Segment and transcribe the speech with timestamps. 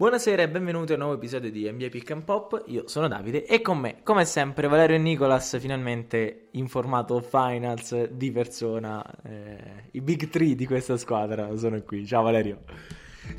[0.00, 2.62] Buonasera e benvenuti a un nuovo episodio di NBA Pick and Pop.
[2.68, 8.08] Io sono Davide e con me, come sempre, Valerio e Nicolas, finalmente in formato finals
[8.08, 9.04] di persona.
[9.22, 12.06] Eh, I big three di questa squadra sono qui.
[12.06, 12.62] Ciao Valerio.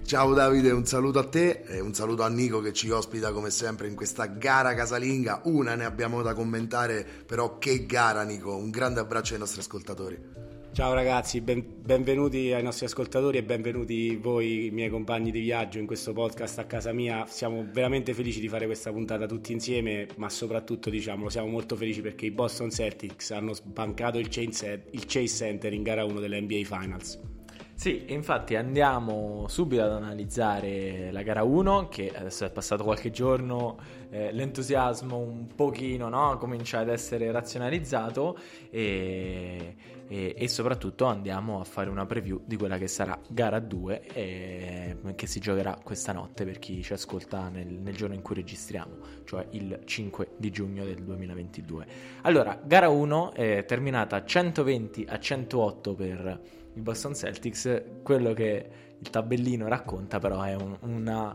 [0.05, 3.49] Ciao Davide, un saluto a te e un saluto a Nico che ci ospita come
[3.49, 5.41] sempre in questa gara casalinga.
[5.45, 8.55] Una ne abbiamo da commentare, però che gara Nico.
[8.55, 10.40] Un grande abbraccio ai nostri ascoltatori.
[10.73, 15.85] Ciao ragazzi, ben, benvenuti ai nostri ascoltatori e benvenuti voi, miei compagni di viaggio, in
[15.85, 17.25] questo podcast a casa mia.
[17.27, 21.99] Siamo veramente felici di fare questa puntata tutti insieme, ma soprattutto diciamo siamo molto felici
[21.99, 27.19] perché i Boston Celtics hanno sbancato il Chase Center in gara 1 delle NBA Finals.
[27.73, 33.77] Sì, infatti andiamo subito ad analizzare la gara 1 che adesso è passato qualche giorno,
[34.11, 36.37] eh, l'entusiasmo un pochino no?
[36.37, 38.37] comincia ad essere razionalizzato
[38.69, 39.75] e,
[40.11, 44.97] e, e, soprattutto andiamo a fare una preview di quella che sarà gara 2 e,
[45.15, 48.97] che si giocherà questa notte per chi ci ascolta nel, nel giorno in cui registriamo,
[49.23, 51.85] cioè il 5 di giugno del 2022.
[52.23, 56.41] Allora, gara 1 è terminata 120 a 108 per
[56.73, 58.69] i Boston Celtics, quello che
[58.99, 61.33] il tabellino racconta però è un, una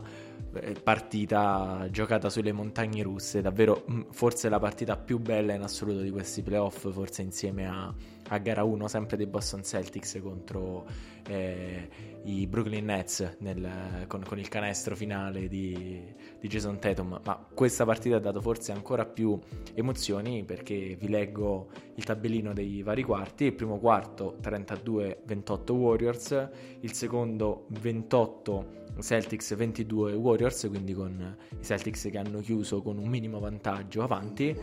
[0.81, 6.09] partita giocata sulle montagne russe, davvero mm, forse la partita più bella in assoluto di
[6.09, 7.93] questi playoff, forse insieme a,
[8.29, 10.85] a gara 1 sempre dei Boston Celtics contro
[11.27, 11.89] eh,
[12.23, 16.01] i Brooklyn Nets nel, con, con, il canestro finale di,
[16.39, 19.39] di, Jason Tatum, ma questa partita ha dato forse ancora più
[19.73, 26.49] emozioni perché vi leggo il tabellino dei vari quarti, il primo quarto 32-28 Warriors,
[26.81, 33.07] il secondo 28 Celtics 22 Warriors, quindi con i Celtics che hanno chiuso con un
[33.07, 34.55] minimo vantaggio avanti.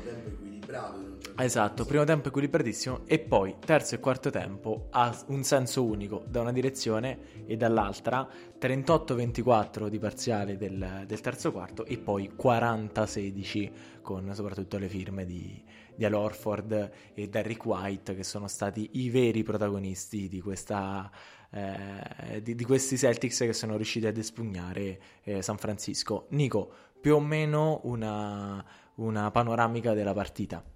[1.36, 6.40] Esatto, primo tempo equilibratissimo e poi terzo e quarto tempo ha un senso unico da
[6.40, 8.26] una direzione e dall'altra,
[8.64, 13.70] 38-24 di parziale del, del terzo quarto e poi 40-16
[14.00, 15.62] con soprattutto le firme di,
[15.94, 21.10] di Al Orford e Derrick White che sono stati i veri protagonisti di questa
[21.50, 26.26] eh, di, di, questi Celtics che sono riusciti ad espugnare eh, San Francisco.
[26.30, 28.64] Nico, più o meno una,
[28.94, 30.73] una panoramica della partita.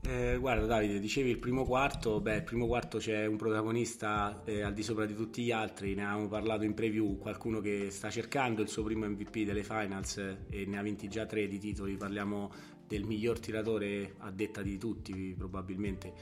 [0.00, 4.62] Eh, guarda Davide, dicevi il primo quarto, beh il primo quarto c'è un protagonista eh,
[4.62, 8.08] al di sopra di tutti gli altri, ne avevamo parlato in preview, qualcuno che sta
[8.08, 11.58] cercando il suo primo MVP delle finals eh, e ne ha vinti già tre di
[11.58, 12.50] titoli, parliamo
[12.86, 16.12] del miglior tiratore a detta di tutti probabilmente,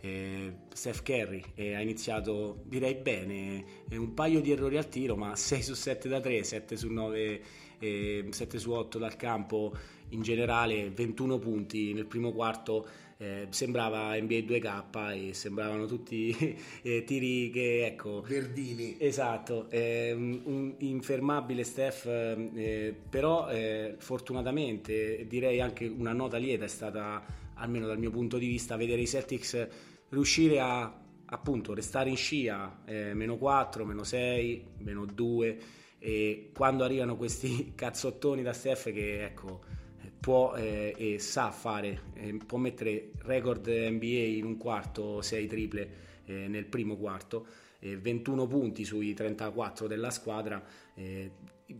[0.00, 5.14] eh, Steph Curry, eh, ha iniziato direi bene, eh, un paio di errori al tiro
[5.14, 7.42] ma 6 su 7 da 3, 7 su 9,
[7.78, 9.72] 7 su 8 dal campo,
[10.10, 12.86] in generale 21 punti nel primo quarto
[13.18, 16.34] eh, sembrava NBA 2K e sembravano tutti
[16.82, 18.22] eh, tiri che ecco.
[18.22, 18.96] Verdini.
[18.98, 26.68] Esatto eh, un, infermabile Steph eh, però eh, fortunatamente direi anche una nota lieta è
[26.68, 29.68] stata almeno dal mio punto di vista vedere i Celtics
[30.10, 35.58] riuscire a appunto restare in scia eh, meno 4 meno 6 meno 2
[35.98, 39.75] e quando arrivano questi cazzottoni da Steph che ecco
[40.20, 45.90] può eh, e sa fare, eh, può mettere record NBA in un quarto, 6 triple
[46.24, 47.46] eh, nel primo quarto,
[47.78, 50.60] 21 punti sui 34 della squadra.
[50.94, 51.30] Eh,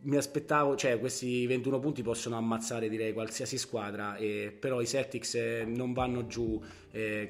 [0.02, 5.34] mi aspettavo, cioè questi 21 punti possono ammazzare direi qualsiasi squadra, eh, però i Celtics
[5.34, 6.62] eh, non vanno giù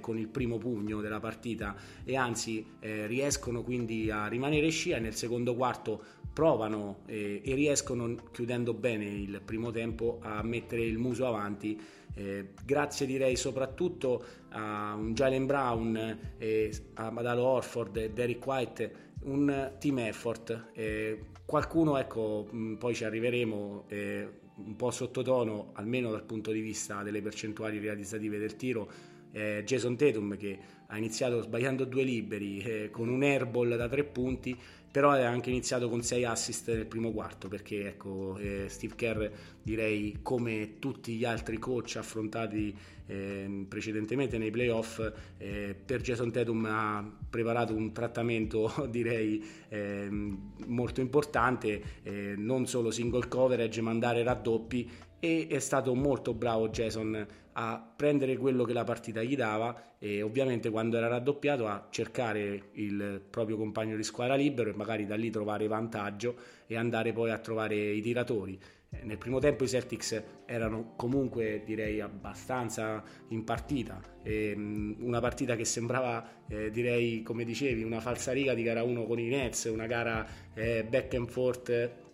[0.00, 1.74] con il primo pugno della partita
[2.04, 6.04] e anzi riescono quindi a rimanere scia nel secondo quarto
[6.36, 11.80] provano eh, e riescono, chiudendo bene il primo tempo, a mettere il muso avanti.
[12.12, 18.92] Eh, grazie direi soprattutto a un Jalen Brown, eh, a Madalo Orford e Derek White,
[19.22, 20.72] un team effort.
[20.74, 26.60] Eh, qualcuno, ecco, mh, poi ci arriveremo, eh, un po' sottotono, almeno dal punto di
[26.60, 28.90] vista delle percentuali realizzative del tiro,
[29.32, 34.56] eh, Jason Tatum che ha iniziato sbagliando due liberi con un airball da tre punti
[34.96, 39.26] però ha anche iniziato con 6 assist nel primo quarto perché ecco, eh, Steve Kerr
[39.62, 45.06] direi come tutti gli altri coach affrontati eh, precedentemente nei playoff
[45.36, 52.90] eh, per Jason Tatum ha preparato un trattamento direi ehm, molto importante eh, non solo
[52.90, 54.90] single coverage ma andare raddoppi
[55.20, 57.26] e è stato molto bravo Jason
[57.58, 62.68] a prendere quello che la partita gli dava e ovviamente quando era raddoppiato a cercare
[62.72, 66.36] il proprio compagno di squadra libero e magari da lì trovare vantaggio
[66.66, 68.58] e andare poi a trovare i tiratori.
[68.90, 75.20] Eh, nel primo tempo i Celtics erano comunque direi abbastanza in partita, e, um, una
[75.20, 79.64] partita che sembrava eh, direi come dicevi una falsariga di gara 1 con i Nets,
[79.64, 82.04] una gara eh, back and forth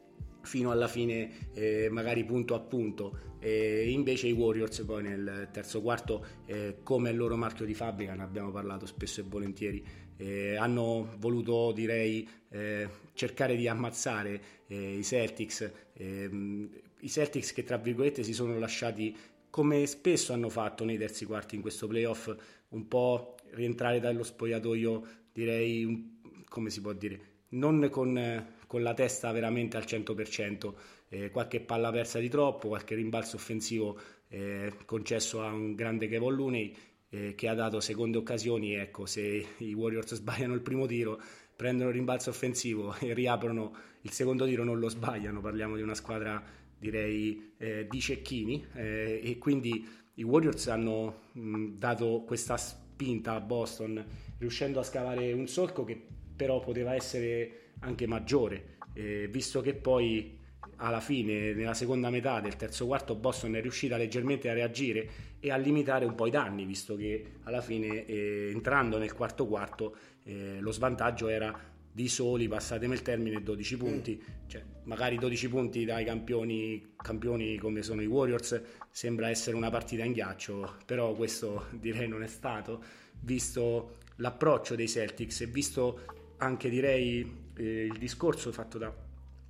[0.42, 3.30] fino alla fine eh, magari punto a punto.
[3.38, 8.14] E invece i Warriors poi nel terzo quarto eh, come il loro marchio di fabbrica
[8.14, 9.84] ne abbiamo parlato spesso e volentieri
[10.22, 15.70] eh, hanno voluto direi eh, cercare di ammazzare eh, i Celtics.
[15.94, 19.16] Ehm, i Celtics che tra virgolette si sono lasciati
[19.50, 22.32] come spesso hanno fatto nei terzi quarti in questo playoff
[22.68, 25.02] un po' rientrare dallo spogliatoio
[25.32, 30.72] direi come si può dire non con, con la testa veramente al 100%,
[31.10, 36.34] eh, qualche palla persa di troppo, qualche rimbalzo offensivo eh, concesso a un grande Kevin
[36.34, 36.74] Looney
[37.10, 41.20] eh, che ha dato seconde occasioni, ecco, se i Warriors sbagliano il primo tiro,
[41.54, 45.94] prendono il rimbalzo offensivo e riaprono il secondo tiro, non lo sbagliano, parliamo di una
[45.94, 46.42] squadra
[46.78, 53.40] direi eh, di cecchini eh, e quindi i Warriors hanno mh, dato questa spinta a
[53.40, 54.02] Boston
[54.38, 60.40] riuscendo a scavare un solco che però poteva essere anche maggiore, eh, visto che poi
[60.76, 65.08] alla fine, nella seconda metà del terzo quarto, Boston è riuscita leggermente a reagire
[65.38, 69.46] e a limitare un po' i danni, visto che alla fine, eh, entrando nel quarto
[69.46, 75.48] quarto, eh, lo svantaggio era di soli, passatemi il termine, 12 punti, cioè, magari 12
[75.48, 81.12] punti dai campioni, campioni come sono i Warriors sembra essere una partita in ghiaccio, però
[81.14, 82.82] questo direi non è stato,
[83.20, 86.00] visto l'approccio dei Celtics e visto
[86.38, 88.92] anche direi eh, il discorso fatto da,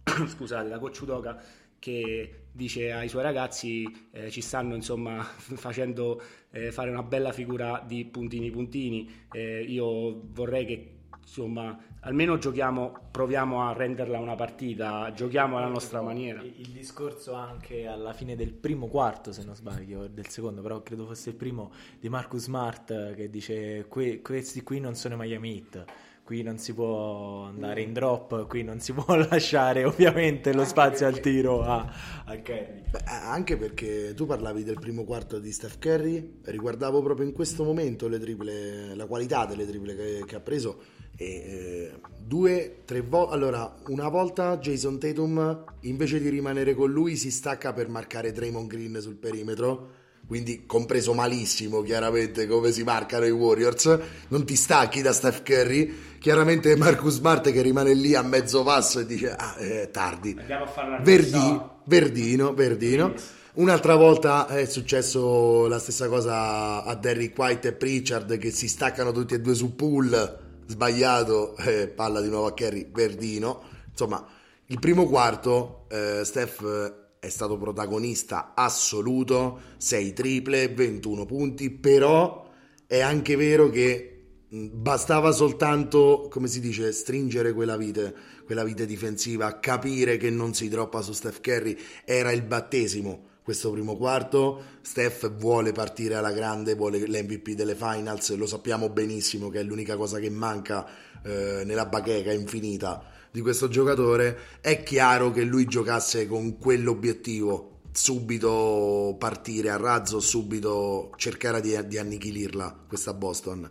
[0.27, 1.43] scusate, da Coach Udoka
[1.79, 7.83] che dice ai suoi ragazzi eh, ci stanno insomma facendo eh, fare una bella figura
[7.85, 9.27] di puntini puntini.
[9.33, 16.03] Eh, io vorrei che insomma almeno giochiamo proviamo a renderla una partita giochiamo alla nostra
[16.03, 16.43] maniera.
[16.43, 21.07] il, discorso anche alla fine del primo quarto se non sbaglio del secondo però credo
[21.07, 25.85] fosse il primo di Marcus Smart che dice questi qui non sono Miami Heat
[26.25, 30.71] qui non si può andare in drop, qui non si può lasciare ovviamente lo anche
[30.71, 31.19] spazio perché...
[31.19, 31.93] al tiro a,
[32.25, 32.83] a Curry.
[32.91, 37.65] Beh, anche perché tu parlavi del primo quarto di Steph Curry, riguardavo proprio in questo
[37.65, 41.01] momento le triple, la qualità delle triple che, che ha preso.
[41.17, 43.35] E, eh, due, tre volte.
[43.35, 48.69] Allora, una volta Jason Tatum invece di rimanere con lui si stacca per marcare Draymond
[48.69, 53.99] Green sul perimetro quindi compreso malissimo chiaramente come si marcano i Warriors,
[54.29, 59.01] non ti stacchi da Steph Curry, chiaramente Marcus Smart che rimane lì a mezzo passo
[59.01, 63.15] e dice ah, è tardi, andiamo a fare una Verdi, Verdino, Verdino.
[63.55, 69.13] Un'altra volta è successo la stessa cosa a Derrick White e Pritchard che si staccano
[69.13, 73.63] tutti e due su pool, sbagliato, eh, palla di nuovo a Kerry, Verdino.
[73.91, 74.27] Insomma,
[74.67, 82.51] il primo quarto eh, Steph è stato protagonista assoluto, 6 triple, 21 punti, però
[82.85, 88.13] è anche vero che bastava soltanto, come si dice, stringere quella vite,
[88.45, 93.71] quella vite difensiva, capire che non si troppa su Steph Curry, era il battesimo questo
[93.71, 94.81] primo quarto.
[94.81, 99.95] Steph vuole partire alla grande, vuole l'MVP delle finals, lo sappiamo benissimo che è l'unica
[99.95, 100.85] cosa che manca
[101.23, 109.17] eh, nella bacheca infinita di questo giocatore, è chiaro che lui giocasse con quell'obiettivo, subito
[109.19, 113.69] partire a razzo, subito cercare di, di annichilirla questa Boston.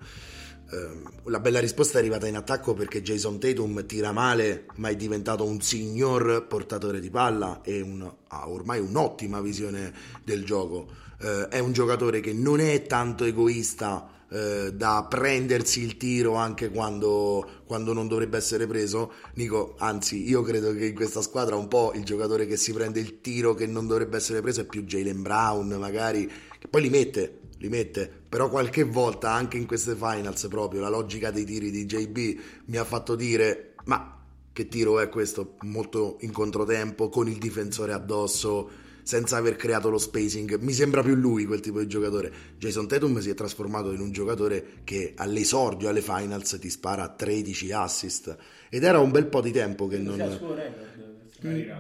[0.72, 4.96] Eh, la bella risposta è arrivata in attacco perché Jason Tatum tira male, ma è
[4.96, 9.94] diventato un signor portatore di palla e un, ha ormai un'ottima visione
[10.24, 10.88] del gioco.
[11.20, 16.70] Eh, è un giocatore che non è tanto egoista eh, da prendersi il tiro anche
[16.70, 19.12] quando, quando, non dovrebbe essere preso.
[19.34, 23.02] Nico, anzi, io credo che in questa squadra un po' il giocatore che si prende
[23.02, 26.90] il tiro che non dovrebbe essere preso è più Jalen Brown, magari, che poi li
[26.90, 31.70] mette, li mette, però qualche volta anche in queste finals proprio la logica dei tiri
[31.70, 34.18] di JB mi ha fatto dire ma
[34.54, 38.70] che tiro è questo molto in controtempo con il difensore addosso
[39.04, 40.58] senza aver creato lo spacing.
[40.60, 42.32] Mi sembra più lui quel tipo di giocatore.
[42.58, 47.72] Jason Tatum si è trasformato in un giocatore che all'esordio, alle finals, ti spara 13
[47.72, 48.38] assist.
[48.70, 50.70] Ed era un bel po' di tempo che non...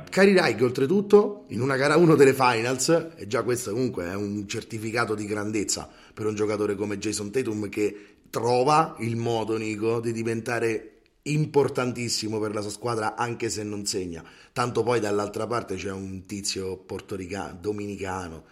[0.09, 4.47] Cari Raik, oltretutto, in una gara 1 delle finals, e già questo comunque è un
[4.47, 7.95] certificato di grandezza per un giocatore come Jason Tatum che
[8.31, 10.90] trova il modo, Nico, di diventare
[11.23, 14.23] importantissimo per la sua squadra anche se non segna.
[14.51, 18.43] Tanto poi dall'altra parte c'è un tizio portoricano, dominicano,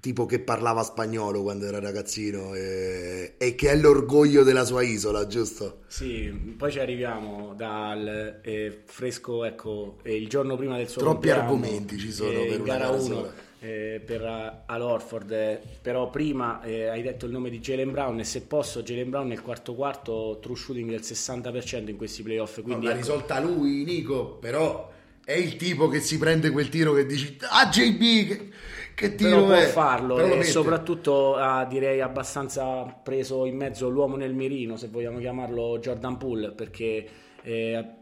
[0.00, 5.26] tipo che parlava spagnolo quando era ragazzino e, e, che è l'orgoglio della sua isola,
[5.26, 5.80] giusto?
[5.86, 11.30] Sì, poi ci arriviamo dal eh, fresco, ecco, eh, il giorno prima del suo Troppi
[11.30, 16.88] argomenti ci sono eh, per gara 1 eh, per Al Orford, eh, però prima eh,
[16.88, 20.38] hai detto il nome di Jalen Brown e se posso Jalen Brown nel quarto quarto
[20.40, 22.62] true shooting del 60% in questi playoff.
[22.62, 23.00] Quindi l'ha ecco.
[23.00, 24.90] risolta lui Nico, però
[25.24, 28.48] è il tipo che si prende quel tiro che dici ah JB che,
[28.94, 33.88] che tiro però è può farlo Però e soprattutto ha direi abbastanza preso in mezzo
[33.88, 37.06] l'uomo nel mirino se vogliamo chiamarlo Jordan Poole perché
[37.42, 37.94] eh,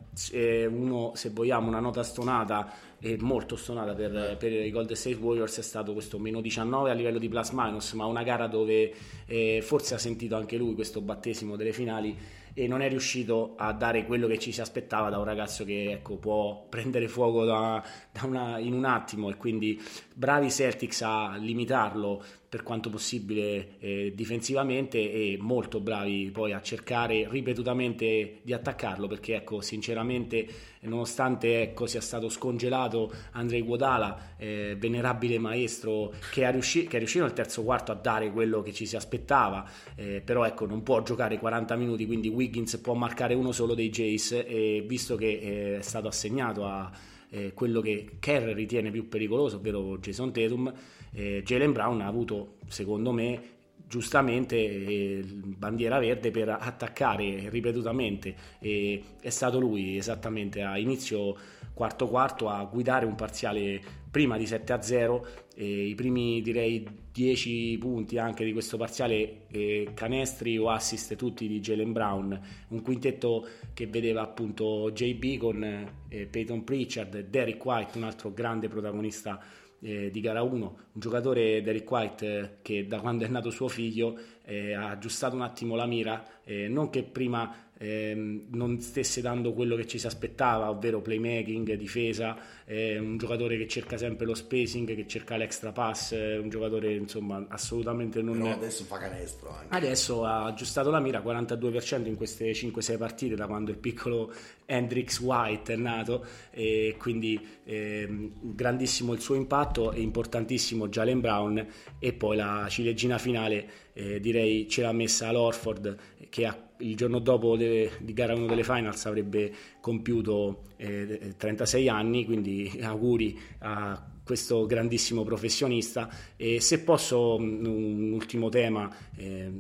[0.66, 5.58] uno se vogliamo una nota stonata e molto stonata per, per i Golden State Warriors
[5.58, 8.92] è stato questo meno 19 a livello di plus minus ma una gara dove
[9.26, 12.16] eh, forse ha sentito anche lui questo battesimo delle finali
[12.54, 15.92] e non è riuscito a dare quello che ci si aspettava da un ragazzo che
[15.92, 19.80] ecco, può prendere fuoco da, da una, in un attimo e quindi
[20.18, 27.28] bravi Celtics a limitarlo per quanto possibile eh, difensivamente e molto bravi poi a cercare
[27.30, 30.48] ripetutamente di attaccarlo perché ecco sinceramente
[30.80, 36.98] nonostante ecco, sia stato scongelato Andrei Guadala eh, venerabile maestro che, è riusci- che è
[36.98, 40.82] riuscito nel terzo quarto a dare quello che ci si aspettava eh, però ecco non
[40.82, 45.28] può giocare 40 minuti quindi Wiggins può marcare uno solo dei Jace e visto che
[45.28, 46.90] eh, è stato assegnato a
[47.30, 50.72] eh, quello che Kerr ritiene più pericoloso ovvero Jason Tatum
[51.12, 53.56] eh, Jalen Brown ha avuto secondo me
[53.86, 61.36] giustamente eh, bandiera verde per attaccare ripetutamente e è stato lui esattamente a inizio
[61.78, 63.80] quarto quarto a guidare un parziale
[64.10, 69.46] prima di 7 a 0 e i primi direi 10 punti anche di questo parziale
[69.46, 75.62] eh, canestri o assist tutti di Jalen Brown un quintetto che vedeva appunto JB con
[76.08, 79.40] eh, Peyton Pritchard Derek White un altro grande protagonista
[79.80, 83.68] eh, di gara 1, un giocatore Derek White eh, che da quando è nato suo
[83.68, 89.20] figlio eh, ha aggiustato un attimo la mira, eh, non che prima ehm, non stesse
[89.20, 94.26] dando quello che ci si aspettava, ovvero playmaking, difesa, eh, un giocatore che cerca sempre
[94.26, 98.38] lo spacing, che cerca l'extra pass, eh, un giocatore insomma assolutamente non...
[98.38, 99.74] Però adesso fa canestro anche.
[99.74, 104.32] Adesso ha aggiustato la mira 42% in queste 5-6 partite da quando il piccolo
[104.66, 111.66] Hendrix White è nato e quindi ehm, grandissimo il suo impatto e importantissimo Jalen Brown
[111.98, 115.96] e poi la ciliegina finale eh, direi ce l'ha messa l'Orford
[116.28, 121.88] che ha il giorno dopo de, di gara 1 delle finals avrebbe compiuto eh, 36
[121.88, 126.08] anni, quindi auguri a questo grandissimo professionista.
[126.36, 129.50] E se posso un ultimo tema eh,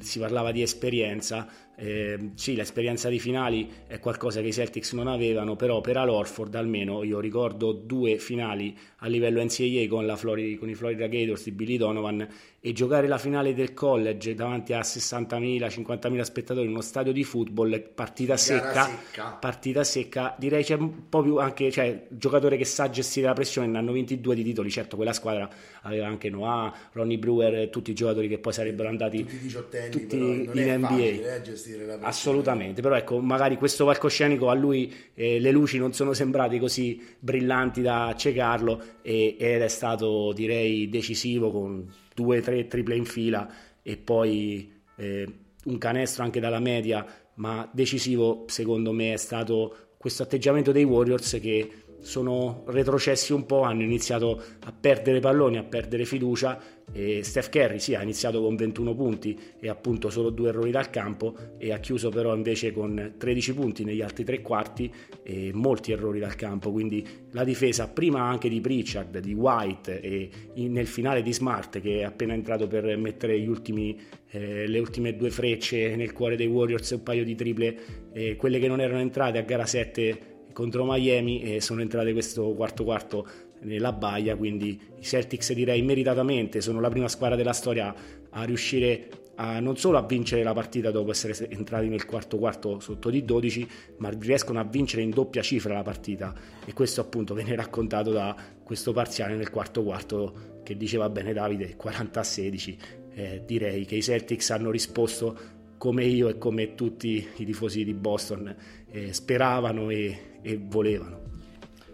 [0.00, 1.48] si parlava di esperienza.
[1.76, 6.54] Eh, sì l'esperienza di finali è qualcosa che i Celtics non avevano però per Alorford
[6.54, 11.52] almeno io ricordo due finali a livello NCAA con, Florida, con i Florida Gators di
[11.52, 12.28] Billy Donovan
[12.62, 17.24] e giocare la finale del college davanti a 60.000 50.000 spettatori in uno stadio di
[17.24, 20.34] football partita secca, secca, partita secca.
[20.38, 23.92] Direi c'è un po' più anche cioè giocatore che sa gestire la pressione ne hanno
[23.92, 24.70] 22 di titoli.
[24.70, 25.48] Certo quella squadra
[25.82, 29.90] aveva anche Noah Ronnie Brewer tutti i giocatori che poi sarebbero andati tutti i diciottenni
[29.90, 32.82] tutti in NBA facile, eh, assolutamente.
[32.82, 37.82] Però ecco magari questo palcoscenico a lui eh, le luci non sono sembrate così brillanti
[37.82, 43.48] da accecarlo e, ed è stato direi decisivo con due o tre triple in fila
[43.82, 45.28] e poi eh,
[45.64, 51.38] un canestro anche dalla media ma decisivo secondo me è stato questo atteggiamento dei Warriors
[51.40, 56.60] che sono retrocessi un po', hanno iniziato a perdere palloni, a perdere fiducia
[56.92, 60.90] e Steph Curry sì, ha iniziato con 21 punti e appunto solo due errori dal
[60.90, 64.92] campo e ha chiuso però invece con 13 punti negli altri tre quarti
[65.22, 70.30] e molti errori dal campo, quindi la difesa prima anche di Pritchard, di White e
[70.54, 73.98] nel finale di Smart che è appena entrato per mettere ultimi,
[74.30, 77.78] eh, le ultime due frecce nel cuore dei Warriors e un paio di triple,
[78.12, 82.52] eh, quelle che non erano entrate a gara 7 contro Miami e sono entrate questo
[82.54, 83.26] quarto quarto
[83.60, 87.94] nella baia, quindi i Celtics direi meritatamente sono la prima squadra della storia
[88.30, 92.78] a riuscire a, non solo a vincere la partita dopo essere entrati nel quarto quarto
[92.80, 97.34] sotto di 12, ma riescono a vincere in doppia cifra la partita e questo appunto
[97.34, 102.78] viene raccontato da questo parziale nel quarto quarto che diceva bene Davide 40 a 16.
[103.12, 107.94] Eh, direi che i Celtics hanno risposto come io e come tutti i tifosi di
[107.94, 108.54] Boston
[108.90, 111.22] eh, speravano e, e, volevano.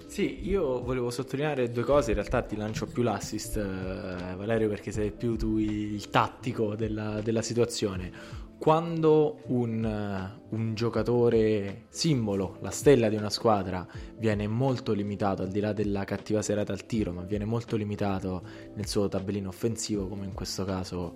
[0.09, 4.90] Sì, io volevo sottolineare due cose, in realtà ti lancio più l'assist eh, Valerio perché
[4.90, 8.11] sei più tu il tattico della, della situazione.
[8.59, 13.87] Quando un, un, giocatore simbolo, la stella di una squadra,
[14.19, 18.43] viene molto limitato, al di là della cattiva serata al tiro, ma viene molto limitato
[18.75, 21.14] nel suo tabellino offensivo, come in questo caso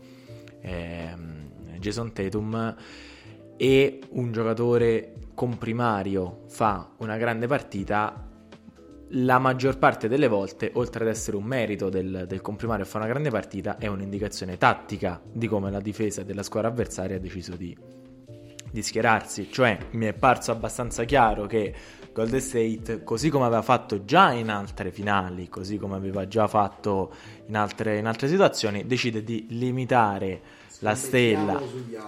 [0.60, 2.76] ehm, Jason Tatum
[3.56, 8.28] e un giocatore comprimario fa una grande partita,
[9.14, 13.06] la maggior parte delle volte, oltre ad essere un merito del, del comprimario fa una
[13.06, 17.76] grande partita, è un'indicazione tattica di come la difesa della squadra avversaria ha deciso di,
[18.70, 19.50] di schierarsi.
[19.50, 21.75] Cioè, mi è parso abbastanza chiaro che
[22.12, 27.12] Golden State, così come aveva fatto già in altre finali, così come aveva già fatto
[27.46, 30.40] in altre, in altre situazioni, decide di limitare
[30.80, 31.60] la stella.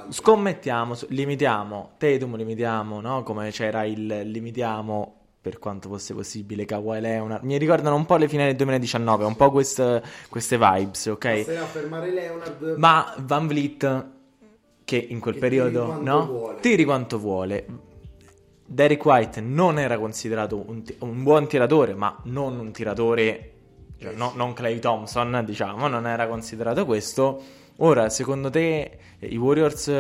[0.09, 3.23] Scommettiamo, limitiamo Tatum, limitiamo, no?
[3.23, 7.43] Come c'era il limitiamo per quanto fosse possibile Kawhi Leonard.
[7.43, 11.25] Mi ricordano un po' le finali del 2019, un po' queste, queste vibes, ok?
[12.13, 12.75] Leonard...
[12.77, 14.07] Ma Van Vliet,
[14.85, 16.27] che in quel che periodo, tiri no?
[16.27, 16.61] vuole.
[16.61, 17.67] Tiri quanto vuole.
[18.65, 23.53] Derek White non era considerato un, ti- un buon tiratore, ma non un tiratore,
[23.99, 27.43] cioè, no- non Clay Thompson, diciamo, non era considerato questo.
[27.85, 29.93] Ora, secondo te eh, i Warriors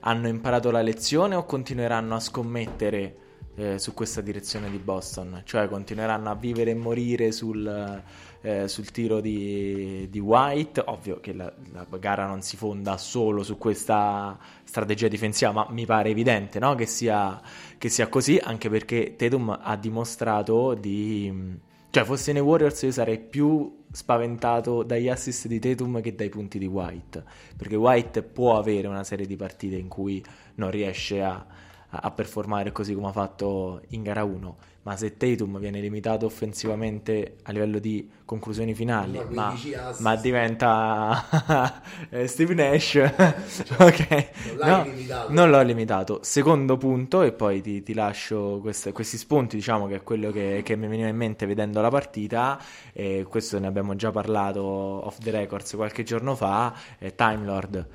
[0.00, 3.16] hanno imparato la lezione o continueranno a scommettere
[3.56, 5.42] eh, su questa direzione di Boston?
[5.44, 8.02] Cioè continueranno a vivere e morire sul,
[8.40, 10.80] eh, sul tiro di, di White?
[10.86, 15.86] Ovvio che la, la gara non si fonda solo su questa strategia difensiva, ma mi
[15.86, 16.76] pare evidente no?
[16.76, 17.42] che, sia,
[17.76, 21.72] che sia così, anche perché Tatum ha dimostrato di...
[21.94, 26.58] Cioè, fossi nei Warriors io sarei più spaventato dagli assist di Tatum che dai punti
[26.58, 27.22] di White,
[27.56, 30.20] perché White può avere una serie di partite in cui
[30.56, 31.46] non riesce a,
[31.90, 37.36] a performare così come ha fatto in gara 1, ma se Tatum viene limitato offensivamente
[37.42, 40.00] a livello di conclusioni finali, Ma ma, 15 assist.
[40.00, 42.94] ma diventa eh, Steve Nash,
[43.78, 44.28] ok?
[44.62, 45.32] Non limitato.
[45.32, 46.18] non l'ho limitato.
[46.22, 50.62] Secondo punto, e poi ti, ti lascio queste- questi spunti, diciamo che è quello che,
[50.64, 52.60] che mi veniva in mente vedendo la partita,
[52.92, 57.86] e questo ne abbiamo già parlato off the records qualche giorno fa, eh, Time Lord.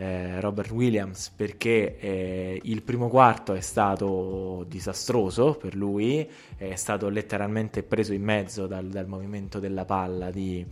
[0.00, 7.08] Eh, Robert Williams perché eh, il primo quarto è stato disastroso per lui, è stato
[7.08, 10.64] letteralmente preso in mezzo dal, dal movimento della palla di,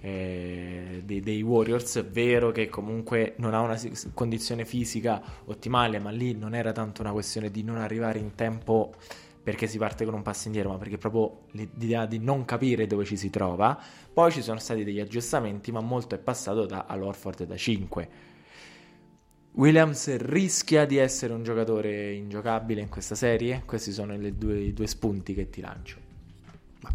[0.00, 2.04] eh, dei, dei Warriors.
[2.10, 3.80] Vero che comunque non ha una
[4.12, 8.92] condizione fisica ottimale, ma lì non era tanto una questione di non arrivare in tempo
[9.40, 13.04] perché si parte con un passo indietro, ma perché proprio l'idea di non capire dove
[13.04, 13.78] ci si trova.
[14.12, 18.32] Poi ci sono stati degli aggiustamenti, ma molto è passato da all'Orford da 5.
[19.54, 23.62] Williams rischia di essere un giocatore ingiocabile in questa serie?
[23.64, 26.02] Questi sono due- i due spunti che ti lancio.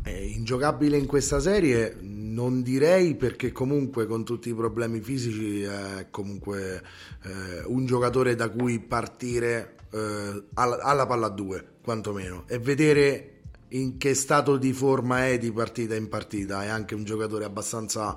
[0.03, 1.97] È ingiocabile in questa serie?
[2.01, 6.83] Non direi perché comunque con tutti i problemi fisici è comunque
[7.23, 13.97] eh, un giocatore da cui partire eh, alla, alla palla 2, quantomeno, e vedere in
[13.97, 16.63] che stato di forma è di partita in partita.
[16.63, 18.15] È anche un giocatore abbastanza,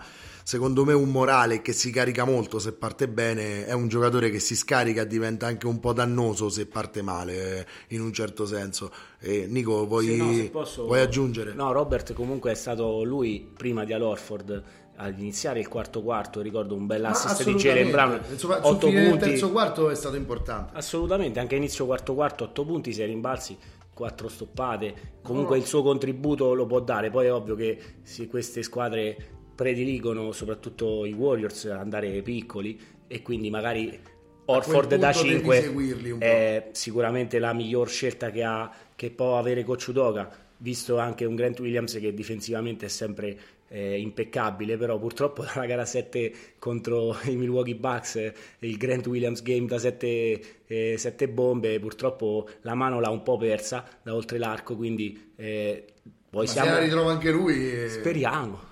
[0.52, 3.64] secondo me, un morale che si carica molto se parte bene.
[3.64, 7.60] È un giocatore che si scarica e diventa anche un po' dannoso se parte male,
[7.60, 8.92] eh, in un certo senso.
[9.18, 11.54] E Nico, vuoi, Sì, no, se posso- vuoi aggiungere?
[11.54, 14.62] No, Robert comunque è stato lui prima di Alorford
[14.96, 18.64] ad iniziare il quarto quarto, ricordo un bel Ma assist di Jalen Brown, Insomma, sul
[18.74, 19.24] 8 fine del punti.
[19.30, 20.76] terzo quarto è stato importante.
[20.76, 23.56] Assolutamente, anche a inizio quarto quarto 8 punti, 6 rimbalzi,
[23.94, 24.94] 4 stoppate.
[25.22, 25.62] Comunque No.
[25.62, 27.08] il suo contributo lo può dare.
[27.10, 33.50] Poi è ovvio che se queste squadre prediligono, soprattutto i Warriors, andare piccoli e quindi
[33.50, 33.98] magari
[34.46, 36.24] Orford da punto devi 5 seguirli un po'.
[36.24, 41.34] è sicuramente la miglior scelta che, ha, che può avere Coach Udoka, visto anche un
[41.34, 43.38] Grant Williams che difensivamente è sempre
[43.68, 49.42] eh, impeccabile, però purtroppo dalla gara 7 contro i Milwaukee Bucks, eh, il Grant Williams
[49.42, 55.32] game da 7 bombe, purtroppo la mano l'ha un po' persa da oltre l'arco, quindi
[55.36, 55.84] eh,
[56.28, 56.70] poi Ma se siamo...
[56.70, 57.70] la ritrova anche lui.
[57.70, 57.88] eh.
[57.88, 58.70] Speriamo.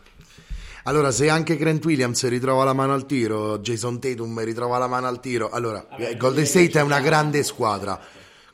[0.90, 5.06] Allora, se anche Grant Williams ritrova la mano al tiro, Jason Tatum ritrova la mano
[5.06, 7.96] al tiro, allora eh, Golden State è una grande squadra.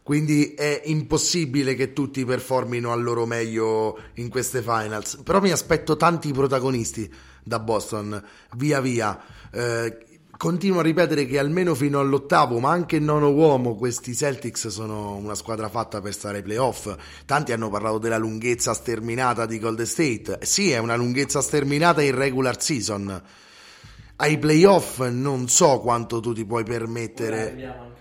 [0.02, 5.18] Quindi è impossibile che tutti performino al loro meglio in queste finals.
[5.24, 7.10] Però mi aspetto tanti protagonisti
[7.42, 8.22] da Boston,
[8.56, 9.18] via via.
[9.50, 10.05] Eh,
[10.36, 15.34] continuo a ripetere che almeno fino all'ottavo, ma anche nono uomo, questi Celtics sono una
[15.34, 16.94] squadra fatta per stare ai playoff.
[17.24, 20.38] Tanti hanno parlato della lunghezza sterminata di Golden State.
[20.42, 23.22] Sì, è una lunghezza sterminata in regular season.
[24.16, 27.94] Ai playoff non so quanto tu ti puoi permettere.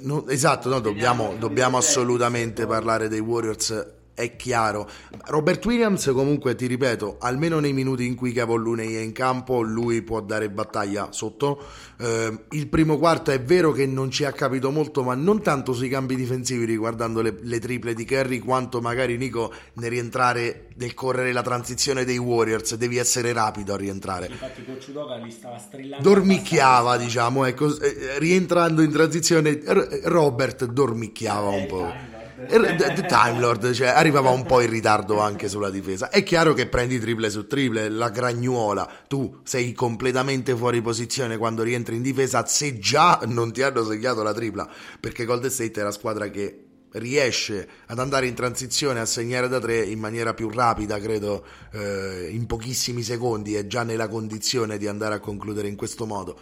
[0.00, 4.88] No, esatto, no, dobbiamo, dobbiamo assolutamente parlare dei Warriors, è chiaro.
[5.26, 10.02] Robert Williams, comunque, ti ripeto, almeno nei minuti in cui Looney è in campo, lui
[10.02, 11.62] può dare battaglia sotto.
[11.98, 15.72] Eh, il primo quarto è vero che non ci ha capito molto, ma non tanto
[15.72, 20.94] sui cambi difensivi riguardando le, le triple di Kerry, quanto magari Nico nel rientrare, nel
[20.94, 22.74] correre la transizione dei Warriors.
[22.74, 28.18] Devi essere rapido a rientrare Infatti Coach Udoka li stava strillando dormicchiava, diciamo, ecco, eh,
[28.18, 29.60] rientrando in transizione,
[30.04, 32.11] Robert dormicchiava un po'.
[32.46, 36.10] D- d- Time Lord, cioè arrivava un po' in ritardo anche sulla difesa.
[36.10, 41.62] È chiaro che prendi triple su triple, la gragnuola, tu sei completamente fuori posizione quando
[41.62, 45.84] rientri in difesa se già non ti hanno segnato la tripla, perché Golden State è
[45.84, 50.50] la squadra che riesce ad andare in transizione a segnare da tre in maniera più
[50.50, 55.76] rapida, credo eh, in pochissimi secondi, è già nella condizione di andare a concludere in
[55.76, 56.38] questo modo.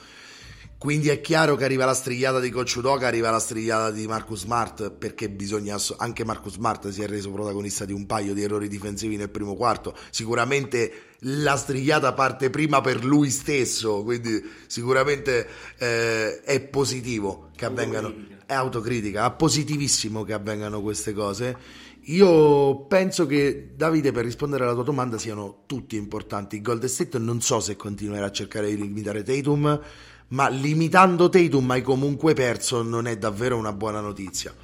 [0.81, 4.41] Quindi è chiaro che arriva la strigliata di Coach Udoka, arriva la strigliata di Marcus
[4.41, 8.67] Smart, perché bisogna anche Marcus Smart si è reso protagonista di un paio di errori
[8.67, 9.95] difensivi nel primo quarto.
[10.09, 18.15] Sicuramente la strigliata parte prima per lui stesso, quindi sicuramente eh, è positivo che avvengano.
[18.47, 21.59] È autocritica, è positivissimo che avvengano queste cose.
[22.05, 26.63] Io penso che Davide, per rispondere alla tua domanda, siano tutti importanti.
[26.63, 29.81] Golden State non so se continuerà a cercare di limitare Tatum
[30.31, 34.55] ma limitando Tatum hai comunque perso non è davvero una buona notizia.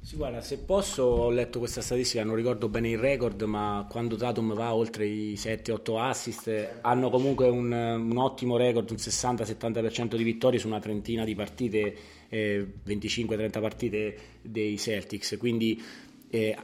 [0.00, 4.16] Sì, guarda, se posso, ho letto questa statistica, non ricordo bene il record, ma quando
[4.16, 10.22] Tatum va oltre i 7-8 assist, hanno comunque un, un ottimo record, un 60-70% di
[10.22, 11.96] vittorie su una trentina di partite,
[12.28, 15.82] eh, 25-30 partite dei Celtics, quindi
[16.28, 16.54] eh,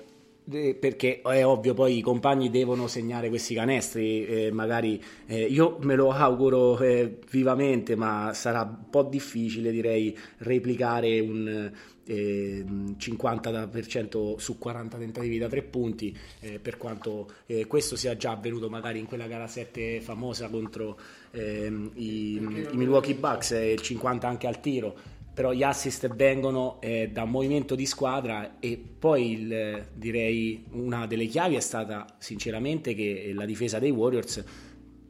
[0.49, 5.95] perché è ovvio poi i compagni devono segnare questi canestri eh, magari eh, io me
[5.95, 11.71] lo auguro eh, vivamente ma sarà un po' difficile direi replicare un
[12.11, 18.33] 50% eh, su 40 tentativi da tre punti eh, per quanto eh, questo sia già
[18.33, 20.99] avvenuto magari in quella gara 7 famosa contro
[21.31, 26.81] ehm, i, i Milwaukee Bucks e il 50 anche al tiro però gli assist vengono
[26.81, 32.95] eh, da movimento di squadra e poi il, direi una delle chiavi è stata sinceramente
[32.95, 34.45] che la difesa dei Warriors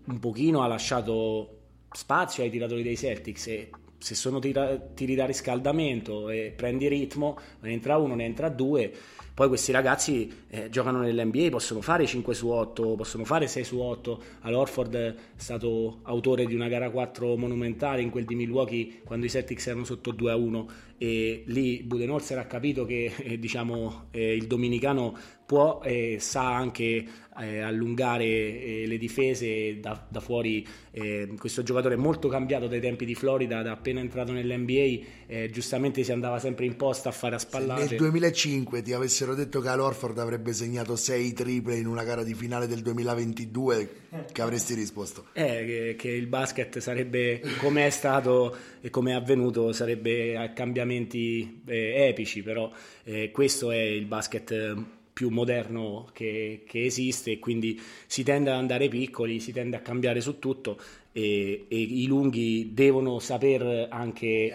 [0.05, 1.59] un pochino ha lasciato
[1.91, 7.39] spazio ai tiratori dei Celtics e se sono tira- tiri da riscaldamento e prendi ritmo
[7.61, 8.93] ne entra uno, ne entra due
[9.35, 13.79] poi questi ragazzi eh, giocano nell'NBA, possono fare 5 su 8, possono fare 6 su
[13.79, 14.23] 8.
[14.41, 19.31] All'Orford è stato autore di una gara 4 monumentale in quel di Milwaukee quando i
[19.31, 24.35] Celtics erano sotto 2 a 1 e lì Budenholzer ha capito che eh, diciamo, eh,
[24.35, 25.17] il dominicano
[25.51, 27.05] può e sa anche
[27.41, 30.65] eh, allungare eh, le difese da, da fuori.
[30.93, 35.51] Eh, questo giocatore è molto cambiato dai tempi di Florida, da appena entrato nell'NBA, eh,
[35.51, 37.83] giustamente si andava sempre in posta a fare a spallate.
[37.83, 42.23] Se nel 2005 ti avessero detto che Alorford avrebbe segnato 6 triple in una gara
[42.23, 43.91] di finale del 2022,
[44.31, 45.27] che avresti risposto?
[45.33, 50.53] Eh, che, che il basket sarebbe come è stato e come è avvenuto, sarebbe a
[50.53, 52.71] cambiamenti eh, epici, però
[53.03, 58.57] eh, questo è il basket più moderno che, che, esiste e quindi si tende ad
[58.57, 60.81] andare piccoli, si tende a cambiare su tutto
[61.21, 64.53] e, e i lunghi devono saper anche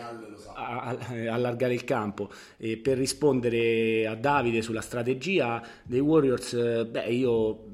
[0.56, 2.30] allargare il campo.
[2.58, 7.65] E per rispondere a Davide sulla strategia dei Warriors, beh, io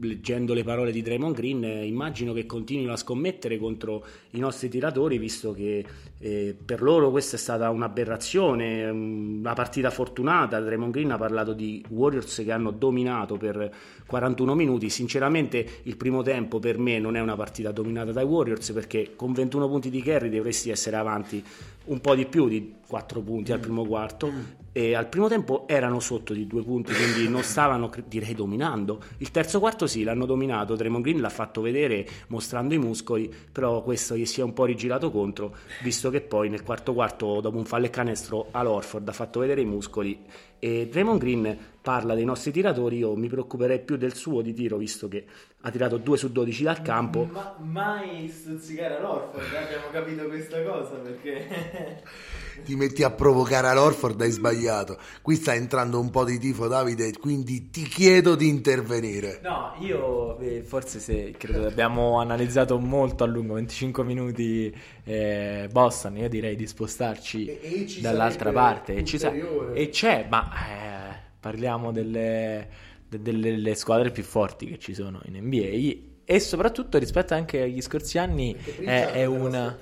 [0.00, 5.18] leggendo le parole di Draymond Green immagino che continuino a scommettere contro i nostri tiratori,
[5.18, 5.84] visto che
[6.18, 10.60] eh, per loro questa è stata un'aberrazione, una partita fortunata.
[10.60, 13.72] Draymond Green ha parlato di Warriors che hanno dominato per
[14.06, 14.90] 41 minuti.
[14.90, 19.32] Sinceramente, il primo tempo per me non è una partita dominata dai Warriors perché con
[19.32, 21.44] 21 punti di carry dovresti essere avanti
[21.84, 24.58] un po' di più di 4 punti al primo quarto.
[24.72, 29.02] E al primo tempo erano sotto di 2 punti quindi non stavano direi dominando.
[29.18, 30.76] Il terzo quarto sì l'hanno dominato.
[30.76, 34.66] Draymond Green l'ha fatto vedere mostrando i muscoli però questo gli si è un po'
[34.66, 39.12] rigirato contro visto che poi nel quarto quarto dopo un fallo e canestro all'Orford ha
[39.12, 40.24] fatto vedere i muscoli
[40.60, 44.76] e Draymond Green parla dei nostri tiratori, io mi preoccuperei più del suo di tiro,
[44.76, 45.24] visto che
[45.62, 47.28] ha tirato 2 su 12 dal campo.
[47.30, 52.02] Ma mai stuzzicare all'Orford, abbiamo capito questa cosa perché...
[52.62, 54.98] Ti metti a provocare all'Orford, hai sbagliato.
[55.22, 59.40] Qui sta entrando un po' di tifo Davide, quindi ti chiedo di intervenire.
[59.42, 65.68] No, io eh, forse se credo che abbiamo analizzato molto a lungo, 25 minuti eh,
[65.72, 68.94] Boston, io direi di spostarci e, e dall'altra parte.
[68.94, 69.32] E, sa-
[69.72, 72.68] e, c'è, ma eh, parliamo delle,
[73.08, 77.80] delle, delle, squadre più forti che ci sono in NBA e soprattutto rispetto anche agli
[77.80, 79.76] scorsi anni è, è una...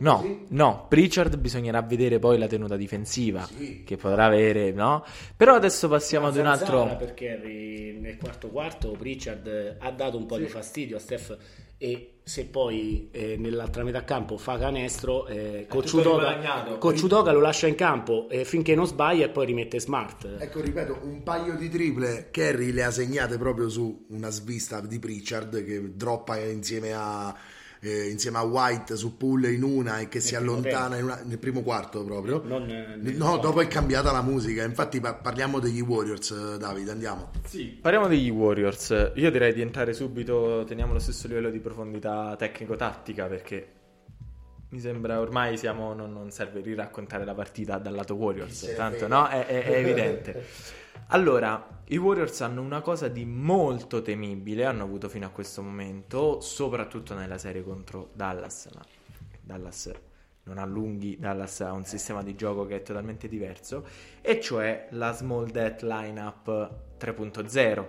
[0.00, 3.82] No, no, Pritchard bisognerà vedere poi la tenuta difensiva sì.
[3.84, 5.04] che potrà avere, no?
[5.36, 6.96] Però adesso passiamo ad un altro...
[6.96, 10.42] Perché nel quarto quarto Pritchard ha dato un po' sì.
[10.42, 11.36] di fastidio a Steph
[11.82, 15.64] e se poi eh, nell'altra metà campo fa canestro eh,
[16.78, 20.36] Cocciutoga lo lascia in campo eh, finché non sbaglia e poi rimette Smart.
[20.38, 24.98] Ecco ripeto un paio di triple Kerry le ha segnate proprio su una svista di
[24.98, 27.34] Pritchard che droppa insieme a
[27.80, 31.38] eh, insieme a White su pull in una e che nel si allontana una, nel
[31.38, 32.42] primo quarto proprio.
[32.44, 32.66] Non,
[33.00, 34.62] no, dopo è cambiata la musica.
[34.64, 37.30] Infatti parliamo degli Warriors, eh, Davide, andiamo.
[37.44, 39.12] Sì, parliamo degli Warriors.
[39.14, 43.72] Io direi di entrare subito, teniamo lo stesso livello di profondità tecnico-tattica perché
[44.70, 49.26] mi sembra ormai siamo, non, non, serve riraccontare la partita dal lato Warriors, tanto no?
[49.26, 50.44] È, è, è evidente.
[51.12, 56.40] Allora, i Warriors hanno una cosa di molto temibile, hanno avuto fino a questo momento,
[56.40, 58.68] soprattutto nella serie contro Dallas.
[58.72, 58.82] Ma
[59.40, 59.90] Dallas
[60.44, 63.84] non ha lunghi, Dallas ha un sistema di gioco che è totalmente diverso,
[64.20, 66.46] e cioè la small death lineup
[66.96, 67.86] 3.0.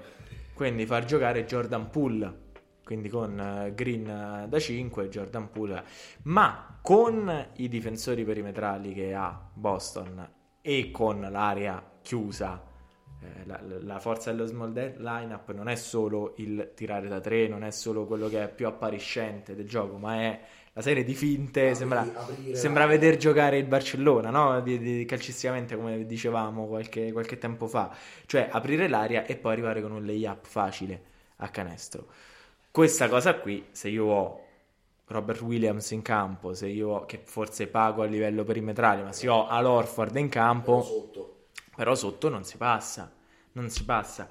[0.56, 2.50] Quindi far giocare Jordan Poole
[2.84, 5.84] quindi con eh, Green eh, da 5, Jordan Poole,
[6.24, 10.28] ma con i difensori perimetrali che ha Boston
[10.60, 12.71] e con l'area chiusa,
[13.22, 17.64] eh, la, la, forza dello small lineup non è solo il tirare da 3, non
[17.64, 20.40] è solo quello che è più appariscente del gioco, ma è
[20.74, 22.08] la serie di finte, aprire, sembra,
[22.54, 24.60] sembra vedere giocare il Barcellona, no?
[24.62, 29.82] di, di, calcisticamente come dicevamo qualche, qualche tempo fa, cioè aprire l'aria e poi arrivare
[29.82, 31.04] con un layup facile
[31.38, 32.08] a canestro.
[32.72, 34.46] Questa cosa qui, se io ho
[35.08, 39.26] Robert Williams in campo, se io ho, che forse pago a livello perimetrale, ma se
[39.26, 41.31] io ho Al Orford in campo,
[41.82, 42.30] però sotto.
[42.30, 43.12] non si passa,
[43.54, 44.30] non si passa.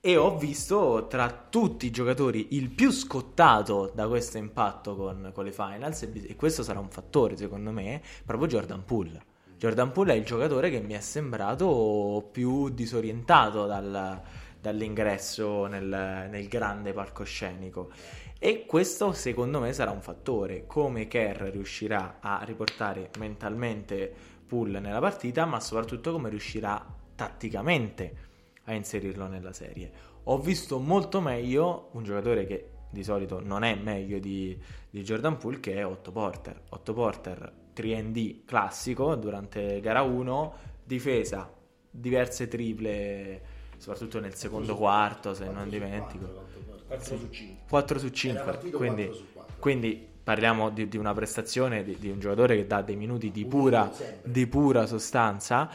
[0.00, 5.44] E ho visto tra tutti i giocatori il più scottato da questo impatto con, con
[5.44, 9.22] le finals, e questo sarà un fattore secondo me, proprio Jordan Poole.
[9.56, 14.20] Jordan Poole è il giocatore che mi è sembrato più disorientato dal,
[14.60, 17.92] dall'ingresso nel, nel grande palcoscenico.
[18.40, 24.98] E questo secondo me sarà un fattore, come Kerr riuscirà a riportare mentalmente Pool nella
[24.98, 26.84] partita, ma soprattutto come riuscirà
[27.14, 28.26] tatticamente
[28.64, 29.90] a inserirlo nella serie.
[30.24, 34.58] Ho visto molto meglio un giocatore che di solito non è meglio di,
[34.88, 36.62] di Jordan Poole che è Otto Porter.
[36.70, 41.52] Otto Porter 3D classico durante gara 1, difesa,
[41.90, 46.46] diverse triple soprattutto nel secondo quarto, se non dimentico.
[46.86, 47.64] 4 su 5.
[47.68, 49.10] 4 su 5, quindi,
[49.58, 53.46] quindi parliamo di, di, una prestazione di, di, un giocatore che dà dei minuti di
[53.46, 53.90] pura,
[54.22, 55.70] di pura sostanza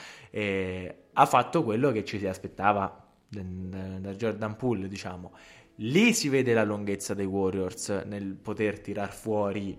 [1.14, 5.32] ha fatto quello che ci si aspettava da Jordan Poole, diciamo.
[5.78, 9.76] Lì si vede la lunghezza dei Warriors nel poter tirar fuori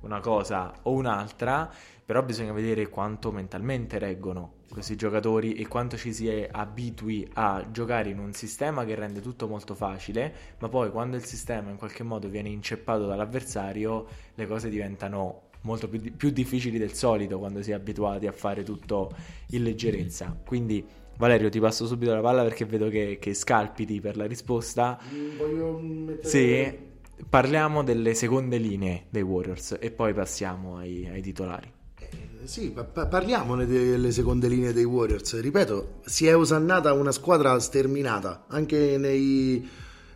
[0.00, 1.70] una cosa o un'altra,
[2.04, 8.10] però bisogna vedere quanto mentalmente reggono questi giocatori e quanto ci si abitui a giocare
[8.10, 12.02] in un sistema che rende tutto molto facile, ma poi quando il sistema in qualche
[12.02, 17.72] modo viene inceppato dall'avversario, le cose diventano molto più, più difficili del solito quando si
[17.72, 19.10] è abituati a fare tutto
[19.48, 20.36] in leggerezza.
[20.46, 20.86] Quindi
[21.18, 24.98] Valerio, ti passo subito la palla perché vedo che, che scalpiti per la risposta.
[25.36, 26.28] Voglio mettere...
[26.28, 26.87] Sì,
[27.28, 31.72] parliamo delle seconde linee dei Warriors e poi passiamo ai, ai titolari.
[31.98, 35.40] Eh, sì, pa- parliamone delle seconde linee dei Warriors.
[35.40, 39.68] Ripeto, si è osannata una squadra sterminata anche nei,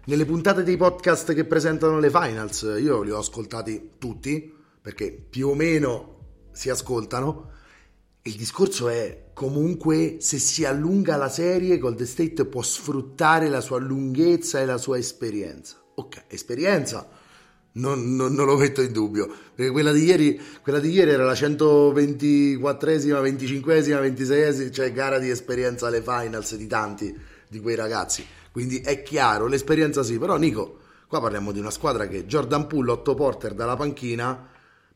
[0.06, 2.62] nelle puntate dei podcast che presentano le finals.
[2.80, 6.18] Io li ho ascoltati tutti perché più o meno
[6.52, 7.50] si ascoltano.
[8.22, 13.78] Il discorso è comunque se si allunga la serie, Gold State può sfruttare la sua
[13.78, 15.81] lunghezza e la sua esperienza.
[15.94, 17.06] Ok, esperienza
[17.72, 21.24] non, non, non, lo metto in dubbio, perché quella di ieri, quella di ieri era
[21.24, 27.16] la 124esima, 25esima, 26esima, cioè gara di esperienza alle finals di tanti
[27.48, 28.26] di quei ragazzi.
[28.50, 32.92] Quindi è chiaro, l'esperienza sì, però Nico, qua parliamo di una squadra che Jordan Poole,
[32.92, 34.48] 8 porter dalla panchina,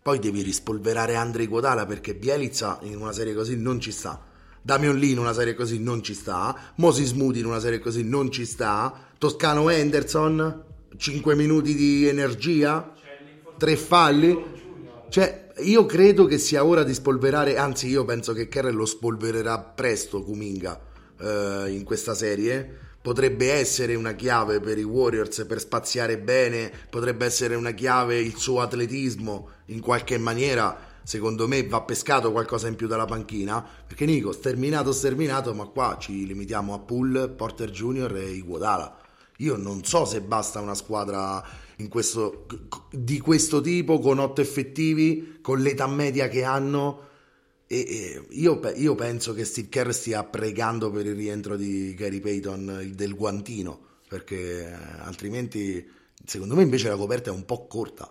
[0.03, 4.23] poi devi rispolverare Andrei Guadala perché Bielizza in una serie così non ci sta.
[4.61, 8.03] Damian Lee in una serie così non ci sta, Moses Moody in una serie così
[8.03, 10.66] non ci sta, Toscano Henderson
[10.97, 12.93] 5 minuti di energia,
[13.59, 14.55] 3 falli.
[15.09, 19.59] Cioè, io credo che sia ora di spolverare, anzi io penso che Kerr lo spolvererà
[19.59, 20.81] presto Kuminga
[21.19, 22.85] eh, in questa serie.
[23.01, 28.37] Potrebbe essere una chiave per i Warriors per spaziare bene, potrebbe essere una chiave il
[28.37, 30.95] suo atletismo in qualche maniera.
[31.05, 33.65] Secondo me va pescato qualcosa in più dalla panchina.
[33.87, 39.05] Perché Nico, sterminato, sterminato, ma qua ci limitiamo a Pool, Porter Junior e Iguodala
[39.39, 41.45] io non so se basta una squadra
[41.89, 42.47] questo,
[42.91, 47.05] di questo tipo, con otto effettivi, con l'età media che hanno.
[47.67, 52.21] E, e io, io, penso che Steve Kerr stia pregando per il rientro di Gary
[52.21, 55.87] Payton del guantino, perché altrimenti,
[56.25, 58.11] secondo me, invece la coperta è un po' corta.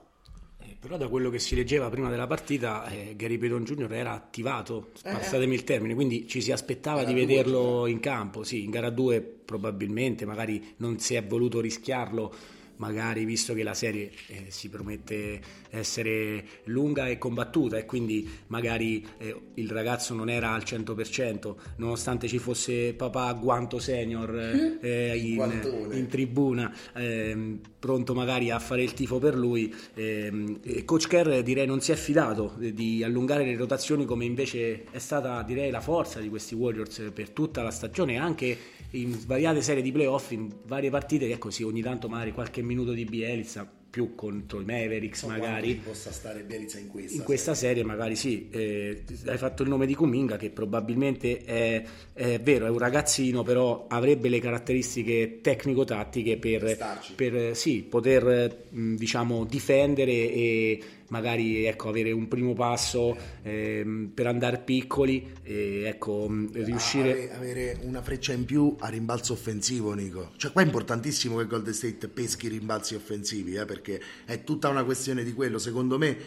[0.85, 3.91] Però da quello che si leggeva prima della partita, eh, Gary Payton Jr.
[3.91, 5.13] era attivato, eh.
[5.13, 8.43] passatemi il termine, quindi ci si aspettava gara di vederlo due, in campo.
[8.43, 12.31] Sì, in gara 2 probabilmente, magari non si è voluto rischiarlo
[12.77, 19.05] magari visto che la serie eh, si promette essere lunga e combattuta e quindi magari
[19.17, 25.17] eh, il ragazzo non era al 100% nonostante ci fosse papà Guanto Senior eh, eh
[25.17, 31.41] in, in, tribuna ehm, pronto magari a fare il tifo per lui ehm, Coach Kerr
[31.41, 35.81] direi non si è fidato di allungare le rotazioni come invece è stata direi la
[35.81, 38.57] forza di questi Warriors per tutta la stagione anche
[38.91, 42.93] in svariate serie di playoff in varie partite che così ogni tanto magari qualche minuto
[42.93, 45.75] di Bielizza più contro i Mavericks so magari.
[45.75, 48.49] possa stare Bielizza in questa in questa serie, serie magari sì.
[48.49, 53.43] Eh, hai fatto il nome di Kuminga che probabilmente è, è, vero è un ragazzino
[53.43, 56.77] però avrebbe le caratteristiche tecnico-tattiche per,
[57.15, 64.59] per sì, poter diciamo difendere e magari ecco, avere un primo passo ehm, per andare
[64.59, 70.31] piccoli e ecco, riuscire avere, avere una freccia in più a rimbalzo offensivo Nico.
[70.37, 74.83] Cioè qua è importantissimo che Golden State peschi rimbalzi offensivi eh, perché è tutta una
[74.83, 75.57] questione di quello.
[75.57, 76.17] Secondo me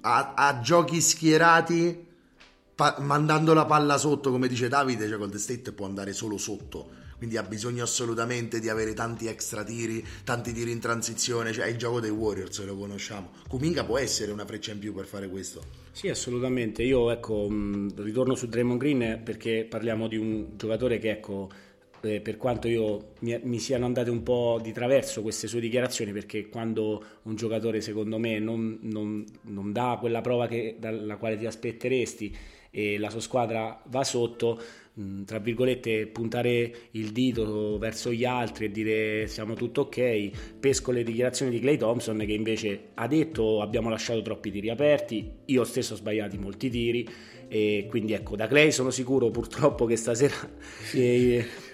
[0.00, 2.06] a, a giochi schierati
[2.74, 7.06] pa- mandando la palla sotto come dice Davide cioè Golden State può andare solo sotto
[7.18, 11.68] quindi ha bisogno assolutamente di avere tanti extra tiri, tanti tiri in transizione, cioè è
[11.68, 13.32] il gioco dei Warriors, lo conosciamo.
[13.48, 15.62] Kuminga può essere una freccia in più per fare questo.
[15.90, 16.82] Sì, assolutamente.
[16.84, 17.48] Io ecco,
[17.96, 21.50] ritorno su Draymond Green perché parliamo di un giocatore che ecco
[22.02, 26.12] eh, per quanto io mi, mi, siano andate un po' di traverso queste sue dichiarazioni,
[26.12, 31.36] perché quando un giocatore secondo me non, non, non dà quella prova che, dalla quale
[31.36, 32.36] ti aspetteresti
[32.70, 34.60] e la sua squadra va sotto,
[35.24, 41.04] Tra virgolette puntare il dito verso gli altri e dire siamo tutto ok pesco le
[41.04, 45.92] dichiarazioni di Clay Thompson che invece ha detto abbiamo lasciato troppi tiri aperti io stesso
[45.92, 47.08] ho sbagliato molti tiri
[47.46, 50.34] e quindi ecco da Clay sono sicuro purtroppo che stasera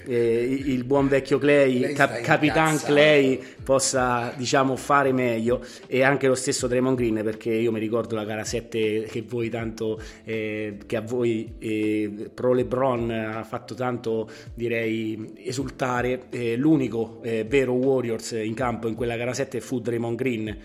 [0.06, 5.64] eh, il buon vecchio Clay, cap- Capitan Clay possa diciamo fare meglio.
[5.86, 9.48] E anche lo stesso Draymond Green perché io mi ricordo la gara 7 che voi
[9.48, 16.24] tanto eh, che a voi eh, pro LeBron ha fatto tanto direi esultare.
[16.30, 20.56] Eh, l'unico eh, vero Warriors in campo in quella gara 7 fu Draymond Green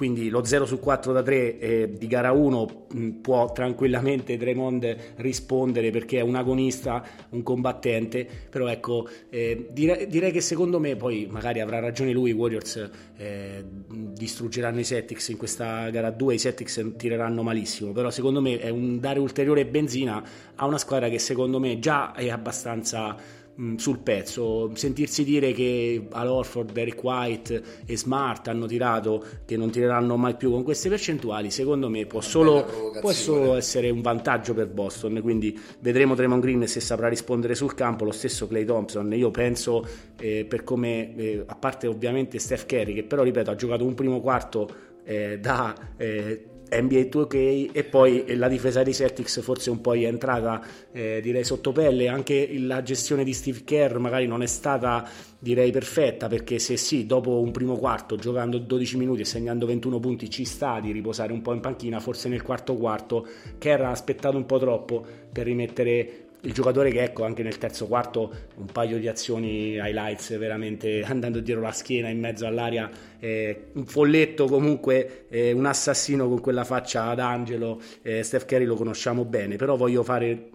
[0.00, 4.96] quindi lo 0 su 4 da 3 eh, di gara 1 mh, può tranquillamente Draymond
[5.16, 10.96] rispondere perché è un agonista, un combattente, però ecco eh, dire, direi che secondo me
[10.96, 16.32] poi magari avrà ragione lui, i Warriors eh, distruggeranno i Celtics in questa gara 2,
[16.32, 21.10] i Celtics tireranno malissimo, però secondo me è un dare ulteriore benzina a una squadra
[21.10, 23.14] che secondo me già è abbastanza
[23.60, 24.70] Mm, sul pezzo.
[24.74, 30.50] Sentirsi dire che Al Derek White e Smart hanno tirato, che non tireranno mai più
[30.50, 35.20] con queste percentuali, secondo me può solo, può solo essere un vantaggio per Boston.
[35.20, 39.12] Quindi vedremo Draymond Green se saprà rispondere sul campo, lo stesso Clay Thompson.
[39.12, 39.86] Io penso,
[40.18, 43.94] eh, per come, eh, a parte ovviamente Steph Curry, che però ripeto ha giocato un
[43.94, 44.68] primo quarto
[45.04, 50.04] eh, da eh, NBA 2K e poi la difesa dei Celtics forse un po' è
[50.04, 52.08] entrata eh, direi sotto pelle.
[52.08, 57.06] Anche la gestione di Steve Kerr magari non è stata direi perfetta perché se sì
[57.06, 61.32] dopo un primo quarto giocando 12 minuti e segnando 21 punti ci sta di riposare
[61.32, 65.46] un po' in panchina forse nel quarto quarto Kerr ha aspettato un po' troppo per
[65.46, 71.02] rimettere il giocatore che ecco anche nel terzo quarto un paio di azioni highlights veramente
[71.04, 76.40] andando dietro la schiena in mezzo all'aria eh, un folletto comunque eh, un assassino con
[76.40, 80.50] quella faccia ad angelo eh, Steph Curry lo conosciamo bene però voglio fare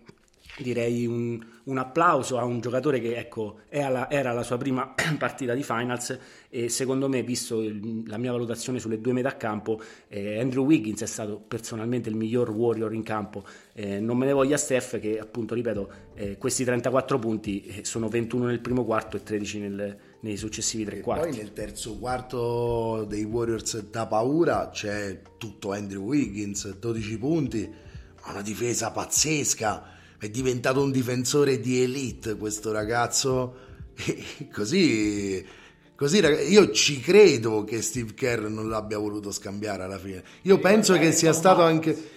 [0.58, 5.54] direi un, un, applauso a un giocatore che ecco, era, era la sua prima partita
[5.54, 6.18] di finals
[6.50, 11.02] e secondo me, visto il, la mia valutazione sulle due metà campo, eh, Andrew Wiggins
[11.02, 13.44] è stato personalmente il miglior warrior in campo.
[13.74, 18.08] Eh, non me ne voglia Steph che appunto, ripeto, eh, questi 34 punti eh, sono
[18.08, 21.28] 21 nel primo quarto e 13 nel, nei successivi tre quarti.
[21.28, 27.70] Poi nel terzo quarto dei Warriors da paura c'è tutto Andrew Wiggins, 12 punti,
[28.28, 33.56] una difesa pazzesca è diventato un difensore di elite questo ragazzo.
[33.96, 35.46] E così,
[35.96, 40.24] così io ci credo che Steve Kerr non l'abbia voluto scambiare alla fine.
[40.44, 42.14] Io penso che sia stato anche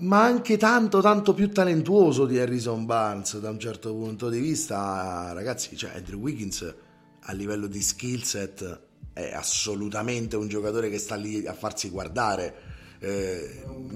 [0.00, 5.30] ma anche tanto tanto più talentuoso di Harrison Barnes da un certo punto di vista
[5.34, 6.74] ragazzi cioè Andrew Wiggins
[7.20, 8.80] a livello di skill set
[9.12, 12.69] è assolutamente un giocatore che sta lì a farsi guardare
[13.00, 13.48] eh,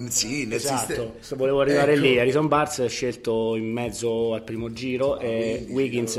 [0.08, 1.38] sì, nel esatto, sistema...
[1.38, 2.02] volevo arrivare ecco.
[2.02, 2.18] lì.
[2.18, 6.16] Harrison Barnes è scelto in mezzo al primo giro e Wiggins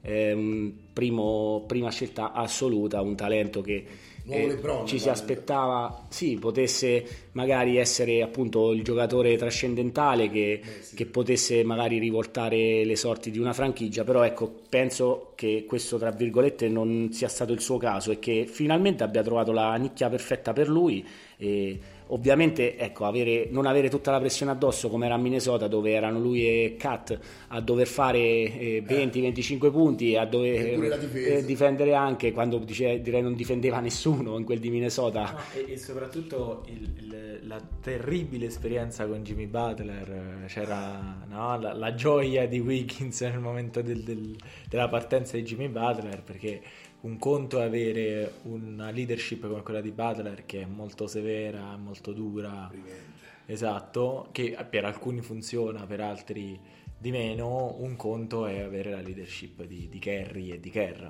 [0.00, 3.84] è un primo, prima scelta assoluta, un talento che
[4.24, 10.94] Lebron, ci si aspettava sì, potesse magari essere appunto il giocatore trascendentale che, eh, sì.
[10.94, 16.10] che, potesse magari rivoltare le sorti di una franchigia, però ecco, penso che questo tra
[16.10, 20.52] virgolette non sia stato il suo caso e che finalmente abbia trovato la nicchia perfetta
[20.52, 21.04] per lui
[21.36, 21.78] e
[22.12, 26.18] Ovviamente ecco, avere, non avere tutta la pressione addosso come era a Minnesota dove erano
[26.18, 29.70] lui e Kat a dover fare eh, 20-25 eh.
[29.70, 34.58] punti e a dover eh, difendere anche quando dice, direi non difendeva nessuno in quel
[34.58, 35.30] di Minnesota.
[35.32, 41.72] No, e, e, soprattutto il, il, la terribile esperienza con Jimmy Butler, c'era no, la,
[41.72, 44.36] la, gioia di Wiggins nel momento del, del,
[44.68, 46.60] della partenza di Jimmy Butler perché
[47.02, 52.12] un conto è avere una leadership come quella di Butler che è molto severa, molto
[52.12, 52.66] dura.
[52.68, 53.18] Primente.
[53.46, 56.58] Esatto, che per alcuni funziona, per altri
[56.96, 57.74] di meno.
[57.78, 61.06] Un conto è avere la leadership di, di Kerry e di Kerr.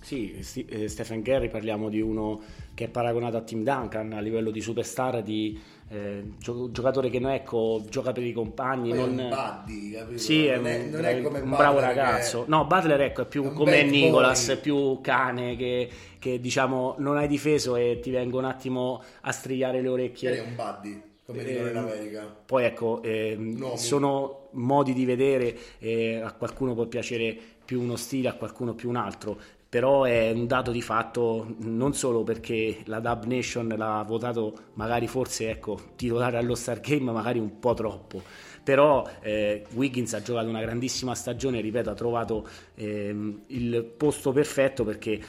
[0.00, 0.36] Sì,
[0.68, 2.40] eh, Stephen Kerry parliamo di uno
[2.74, 7.32] che è paragonato a Tim Duncan a livello di superstar, di eh, giocatore che non
[7.32, 8.90] ecco, gioca per i compagni.
[8.90, 9.18] Poi non...
[9.18, 10.18] è un buddy, capito?
[10.18, 12.44] Sì, non è, non è come un bravo ragazzo.
[12.44, 12.48] È...
[12.48, 15.88] No, Butler ecco, è più è come Nicolas, è più cane che,
[16.18, 20.36] che, diciamo non hai difeso e ti vengo un attimo a strigliare le orecchie.
[20.36, 22.36] È un buddy come dicono in ehm, America.
[22.46, 28.28] Poi ecco, eh, sono modi di vedere, eh, a qualcuno può piacere più uno stile,
[28.28, 29.38] a qualcuno più un altro
[29.68, 35.08] però è un dato di fatto non solo perché la Dub Nation l'ha votato magari
[35.08, 38.22] forse ecco titolare allo Star Game magari un po' troppo.
[38.62, 43.14] Però eh, Wiggins ha giocato una grandissima stagione ripeto ha trovato eh,
[43.46, 45.20] il posto perfetto perché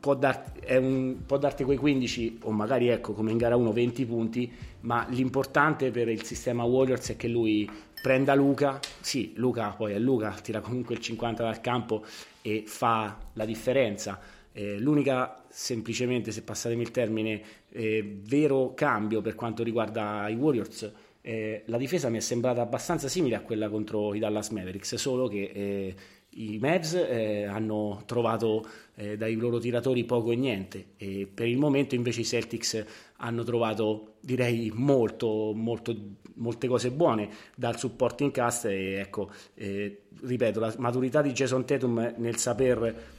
[0.00, 4.04] può, dar, un, può, darti quei 15 o magari ecco come in gara 1 20
[4.04, 7.68] punti ma l'importante per il sistema Warriors è che lui
[8.04, 12.04] prenda Luca sì Luca poi è Luca tira comunque il 50 dal campo
[12.46, 14.20] e fa la differenza.
[14.52, 20.92] Eh, l'unica, semplicemente, se passatemi il termine, eh, vero cambio per quanto riguarda i Warriors,
[21.22, 25.26] eh, la difesa mi è sembrata abbastanza simile a quella contro i Dallas Mavericks, solo
[25.26, 25.94] che eh,
[26.34, 28.64] i Mavs eh, hanno trovato
[28.94, 30.86] eh, dai loro tiratori poco e niente.
[30.96, 32.84] E per il momento invece i Celtics
[33.18, 35.94] hanno trovato direi molto, molto,
[36.34, 42.14] molte cose buone dal supporting cast e ecco eh, ripeto la maturità di Jason Tatum
[42.16, 43.12] nel saper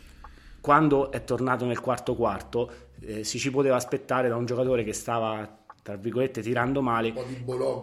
[0.60, 4.94] quando è tornato nel quarto quarto eh, si ci poteva aspettare da un giocatore che
[4.94, 7.14] stava tra virgolette tirando male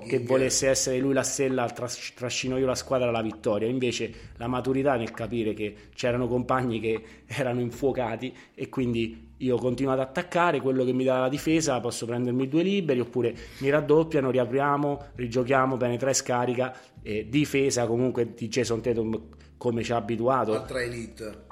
[0.04, 3.68] che volesse essere lui la stella tras- trascino io la squadra alla vittoria.
[3.68, 9.92] Invece la maturità nel capire che c'erano compagni che erano infuocati e quindi io continuo
[9.92, 14.30] ad attaccare quello che mi dà la difesa posso prendermi due liberi oppure mi raddoppiano
[14.30, 20.54] riapriamo rigiochiamo bene tre scarica e difesa comunque di Jason Tatum come ci ha abituato.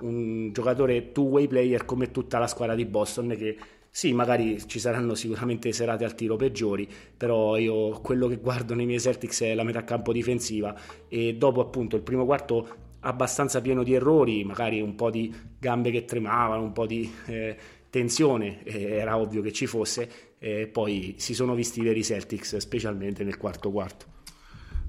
[0.01, 3.57] Un giocatore two way player come tutta la squadra di Boston che
[3.93, 8.86] sì, magari ci saranno sicuramente serate al tiro peggiori, però io quello che guardo nei
[8.86, 10.74] miei Celtics è la metà campo difensiva
[11.09, 15.91] e dopo appunto il primo quarto abbastanza pieno di errori, magari un po' di gambe
[15.91, 17.57] che tremavano, un po' di eh,
[17.91, 22.59] tensione, eh, era ovvio che ci fosse, e poi si sono visti i veri Celtics,
[22.59, 24.07] specialmente nel quarto quarto.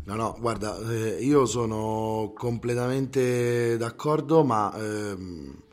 [0.04, 4.74] No, no, guarda, eh, io sono completamente d'accordo, ma...
[4.78, 5.64] Ehm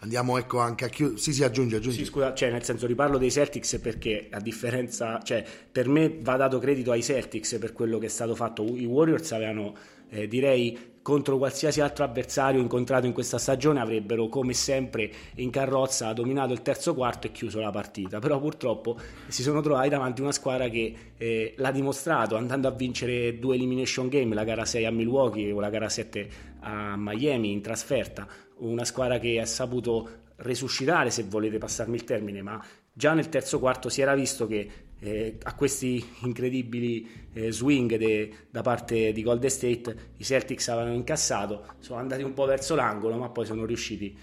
[0.00, 1.18] Andiamo ecco anche a chiudere.
[1.18, 1.98] Sì, sì, aggiungi, aggiungi.
[1.98, 6.36] Sì, scusa, cioè nel senso riparlo dei Celtics perché a differenza, cioè per me va
[6.36, 8.62] dato credito ai Celtics per quello che è stato fatto.
[8.64, 9.74] I Warriors avevano,
[10.10, 16.12] eh, direi, contro qualsiasi altro avversario incontrato in questa stagione avrebbero come sempre in carrozza
[16.12, 18.20] dominato il terzo quarto e chiuso la partita.
[18.20, 18.96] Però purtroppo
[19.26, 23.56] si sono trovati davanti a una squadra che eh, l'ha dimostrato andando a vincere due
[23.56, 26.28] elimination game, la gara 6 a Milwaukee o la gara 7
[26.60, 28.28] a Miami in trasferta
[28.58, 33.58] una squadra che ha saputo resuscitare, se volete passarmi il termine, ma già nel terzo
[33.58, 39.22] quarto si era visto che eh, a questi incredibili eh, swing de, da parte di
[39.22, 43.64] Golden State i Celtics avevano incassato, sono andati un po' verso l'angolo, ma poi sono
[43.64, 44.16] riusciti,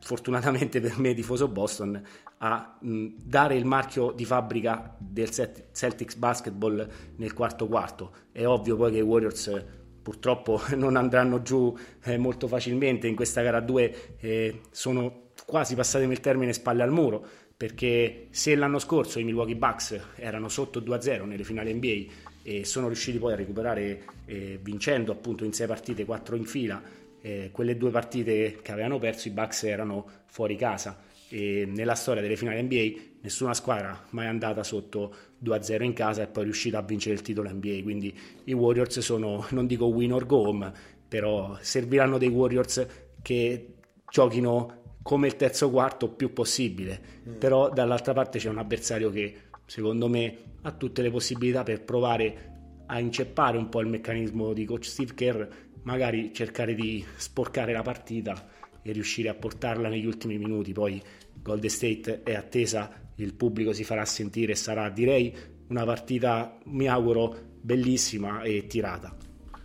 [0.00, 2.02] fortunatamente per me, tifoso Boston,
[2.38, 8.12] a mh, dare il marchio di fabbrica del Celtics basketball nel quarto quarto.
[8.32, 9.64] È ovvio poi che i Warriors
[10.02, 13.06] purtroppo non andranno giù eh, molto facilmente.
[13.06, 17.26] In questa gara 2 eh, sono quasi passatemi il termine spalle al muro
[17.56, 22.86] perché se l'anno scorso i Milwaukee Bucks erano sotto 2-0 nelle finali NBA e sono
[22.86, 26.82] riusciti poi a recuperare eh, vincendo appunto in 6 partite, 4 in fila,
[27.20, 32.22] eh, quelle due partite che avevano perso i Bucks erano fuori casa e nella storia
[32.22, 36.82] delle finali NBA nessuna squadra mai andata sotto 2-0 in casa e poi riuscita a
[36.82, 40.72] vincere il titolo NBA quindi i Warriors sono non dico win or go home
[41.08, 42.86] però serviranno dei Warriors
[43.22, 43.74] che
[44.10, 47.32] giochino come il terzo quarto più possibile, mm.
[47.38, 49.34] però dall'altra parte c'è un avversario che
[49.66, 52.48] secondo me ha tutte le possibilità per provare
[52.86, 55.46] a inceppare un po' il meccanismo di coach Steve Kerr,
[55.82, 58.48] magari cercare di sporcare la partita
[58.82, 60.72] e riuscire a portarla negli ultimi minuti.
[60.72, 61.00] Poi
[61.40, 65.36] Golden State è attesa, il pubblico si farà sentire e sarà direi
[65.68, 69.14] una partita, mi auguro, bellissima e tirata.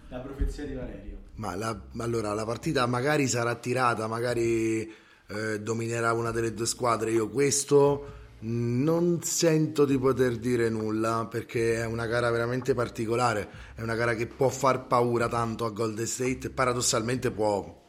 [0.09, 1.17] La profezia di Valerio.
[1.35, 4.89] Ma la, allora la partita magari sarà tirata, magari
[5.27, 7.11] eh, dominerà una delle due squadre.
[7.11, 13.81] Io questo non sento di poter dire nulla perché è una gara veramente particolare, è
[13.81, 17.83] una gara che può far paura tanto a Golden State e paradossalmente può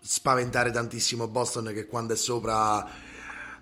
[0.00, 2.86] spaventare tantissimo Boston che quando è sopra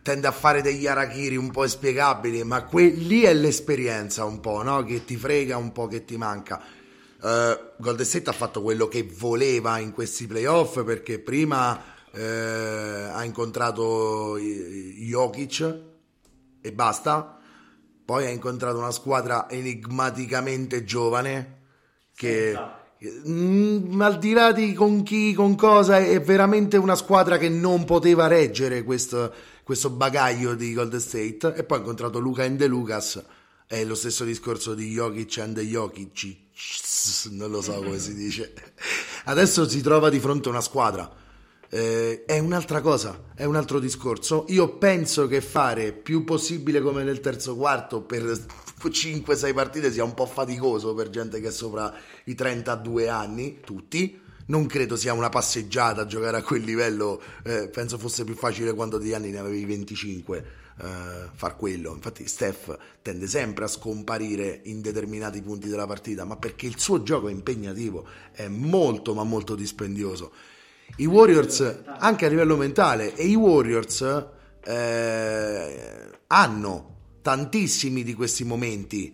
[0.03, 4.62] tende a fare degli arachiri un po' inspiegabili, ma que- lì è l'esperienza un po',
[4.62, 4.82] no?
[4.84, 6.61] Che ti frega, un po' che ti manca.
[7.20, 13.22] Uh, Golden State ha fatto quello che voleva in questi playoff perché prima uh, ha
[13.22, 15.80] incontrato Jokic
[16.61, 17.38] e basta.
[18.05, 21.61] Poi ha incontrato una squadra enigmaticamente giovane
[22.16, 22.59] che
[23.28, 27.84] mm, al di là di con chi, con cosa, è veramente una squadra che non
[27.84, 29.32] poteva reggere questo,
[29.62, 31.54] questo bagaglio di Golden State.
[31.54, 33.22] E poi ha incontrato Luca and De Lucas.
[33.66, 36.36] È lo stesso discorso di Jokic and Jokic,
[37.30, 38.52] non lo so come si dice.
[39.24, 41.20] Adesso si trova di fronte a una squadra
[41.74, 44.44] eh, è un'altra cosa, è un altro discorso.
[44.48, 48.22] Io penso che fare più possibile come nel terzo quarto per
[48.82, 51.94] 5-6 partite sia un po' faticoso per gente che è sopra
[52.24, 54.20] i 32 anni, tutti.
[54.53, 58.98] Non credo sia una passeggiata giocare a quel livello, eh, penso fosse più facile quando
[58.98, 60.88] di anni ne avevi 25 eh,
[61.32, 61.94] far quello.
[61.94, 67.03] Infatti Steph tende sempre a scomparire in determinati punti della partita, ma perché il suo
[67.03, 70.32] gioco è impegnativo, è molto ma molto dispendioso
[70.96, 74.26] i Warriors, anche a livello mentale, e i Warriors
[74.64, 79.11] eh, hanno tantissimi di questi momenti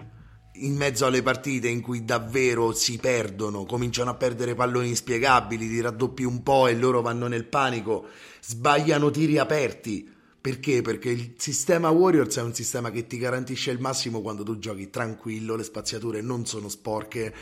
[0.64, 5.80] in mezzo alle partite in cui davvero si perdono, cominciano a perdere palloni inspiegabili, ti
[5.80, 8.06] raddoppi un po' e loro vanno nel panico,
[8.40, 10.16] sbagliano tiri aperti.
[10.40, 10.82] Perché?
[10.82, 14.88] Perché il sistema Warriors è un sistema che ti garantisce il massimo quando tu giochi
[14.88, 17.34] tranquillo, le spaziature non sono sporche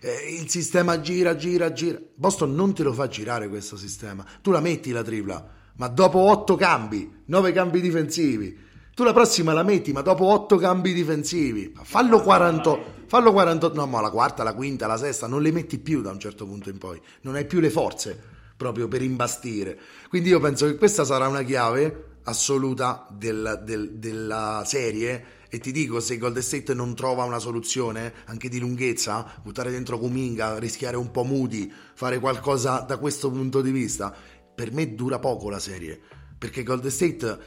[0.00, 1.98] eh, il sistema gira, gira, gira.
[2.14, 4.24] Boston non te lo fa girare questo sistema.
[4.40, 8.68] Tu la metti la tripla, ma dopo 8 cambi, 9 cambi difensivi.
[8.94, 11.72] Tu la prossima la metti, ma dopo 8 cambi difensivi.
[11.82, 15.78] Fallo 40, fallo 48, no, ma la quarta, la quinta, la sesta, non le metti
[15.78, 17.00] più da un certo punto in poi.
[17.22, 19.78] Non hai più le forze proprio per imbastire.
[20.08, 25.72] Quindi io penso che questa sarà una chiave assoluta del, del, della serie e ti
[25.72, 30.96] dico, se Golden State non trova una soluzione anche di lunghezza, buttare dentro Kuminga, rischiare
[30.96, 34.14] un po' Moody, fare qualcosa da questo punto di vista,
[34.54, 35.98] per me dura poco la serie.
[36.38, 37.38] Perché Golden State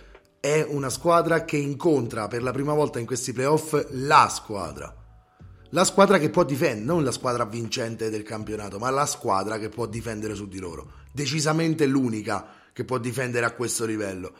[0.43, 4.93] è una squadra che incontra per la prima volta in questi playoff la squadra.
[5.69, 9.69] La squadra che può difendere, non la squadra vincente del campionato, ma la squadra che
[9.69, 10.95] può difendere su di loro.
[11.13, 14.33] Decisamente l'unica che può difendere a questo livello.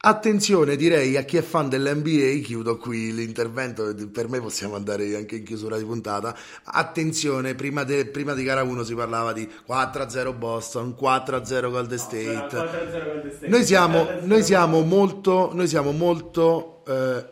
[0.00, 5.38] Attenzione direi a chi è fan dell'NBA, chiudo qui l'intervento, per me possiamo andare anche
[5.38, 10.38] in chiusura di puntata, attenzione, prima, de, prima di gara 1 si parlava di 4-0
[10.38, 13.48] Boston, 4-0 Golden State, no, 4-0 Golden State.
[13.48, 17.26] Noi, siamo, noi siamo molto, noi siamo molto eh,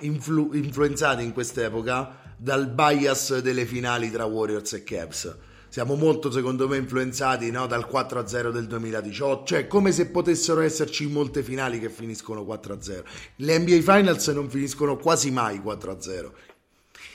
[0.00, 5.36] influ, influenzati in quest'epoca dal bias delle finali tra Warriors e Cavs
[5.68, 11.06] siamo molto secondo me influenzati no, dal 4-0 del 2018, cioè come se potessero esserci
[11.06, 13.02] molte finali che finiscono 4-0.
[13.36, 16.30] Le NBA Finals non finiscono quasi mai 4-0.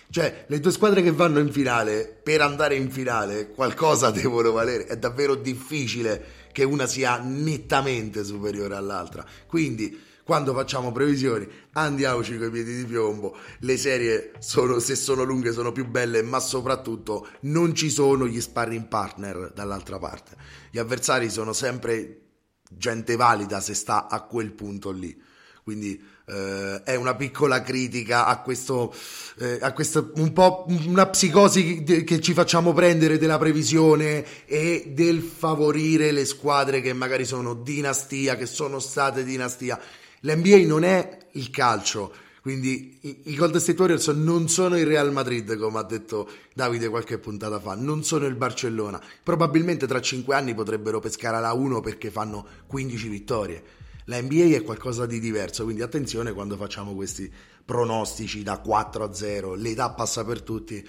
[0.10, 4.86] Cioè, le due squadre che vanno in finale, per andare in finale, qualcosa devono valere.
[4.86, 9.26] È davvero difficile che una sia nettamente superiore all'altra.
[9.48, 15.24] Quindi quando facciamo previsioni andiamoci con i piedi di piombo, le serie sono, se sono
[15.24, 20.36] lunghe sono più belle, ma soprattutto non ci sono gli sparring partner dall'altra parte.
[20.72, 22.22] Gli avversari sono sempre
[22.70, 25.22] gente valida se sta a quel punto lì.
[25.64, 28.94] Quindi eh, è una piccola critica a questo,
[29.40, 35.22] eh, a questo, un po' una psicosi che ci facciamo prendere della previsione e del
[35.22, 39.80] favorire le squadre che magari sono dinastia, che sono state dinastia
[40.24, 42.14] l'NBA non è il calcio,
[42.44, 47.18] quindi i, Golden State Warriors non sono il Real Madrid, come ha detto Davide qualche
[47.18, 49.02] puntata fa, non sono il Barcellona.
[49.24, 53.64] Probabilmente tra 5 anni potrebbero pescare la 1 perché fanno 15 vittorie.
[54.08, 57.32] La NBA è qualcosa di diverso, quindi attenzione quando facciamo questi
[57.64, 60.86] pronostici da 4 a 0, l'età passa per tutti,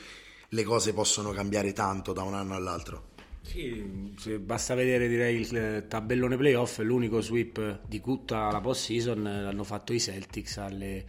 [0.48, 3.13] le cose possono cambiare tanto da un anno all'altro.
[3.44, 3.84] Sì,
[4.38, 9.92] basta vedere direi il tabellone playoff, l'unico sweep di tutta la post season l'hanno fatto
[9.92, 11.04] i Celtics alle,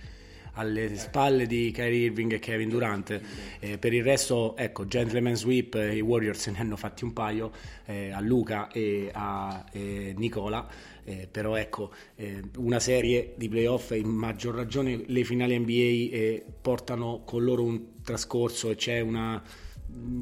[0.53, 3.19] alle spalle di Kyrie Irving e Kevin Durant.
[3.59, 7.51] Eh, per il resto, ecco, gentleman sweep, i Warriors ne hanno fatti un paio
[7.85, 10.67] eh, a Luca e a eh, Nicola.
[11.03, 15.71] Eh, però ecco, eh, una serie di playoff, in maggior ragione le finali NBA
[16.15, 19.41] eh, portano con loro un trascorso e c'è una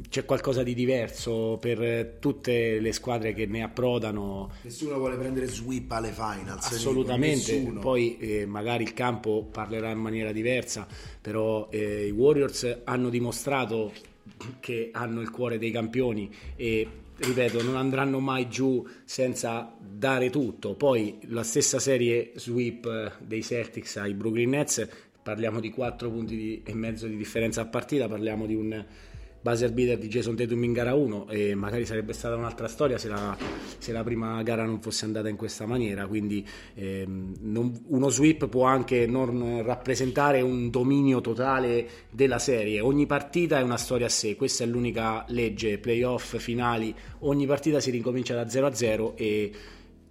[0.08, 4.52] c'è qualcosa di diverso per tutte le squadre che ne approdano.
[4.62, 6.72] Nessuno vuole prendere sweep alle finals.
[6.72, 10.88] Assolutamente, poi eh, magari il campo parlerà in maniera diversa,
[11.20, 13.92] però eh, i Warriors hanno dimostrato
[14.60, 20.76] che hanno il cuore dei campioni e ripeto, non andranno mai giù senza dare tutto.
[20.76, 24.88] Poi la stessa serie sweep eh, dei Celtics ai Brooklyn Nets,
[25.24, 28.86] parliamo di 4 punti di, e mezzo di differenza a partita, parliamo di un
[29.44, 33.10] buzzer beater di Jason Tatum in gara 1 e magari sarebbe stata un'altra storia se
[33.10, 33.38] la,
[33.78, 36.08] se la prima gara non fosse andata in questa maniera.
[36.08, 42.80] Quindi ehm, non, uno sweep può anche non rappresentare un dominio totale della serie.
[42.80, 47.80] Ogni partita è una storia a sé questa è l'unica legge playoff finali ogni partita
[47.80, 49.52] si ricomincia da 0 a 0 e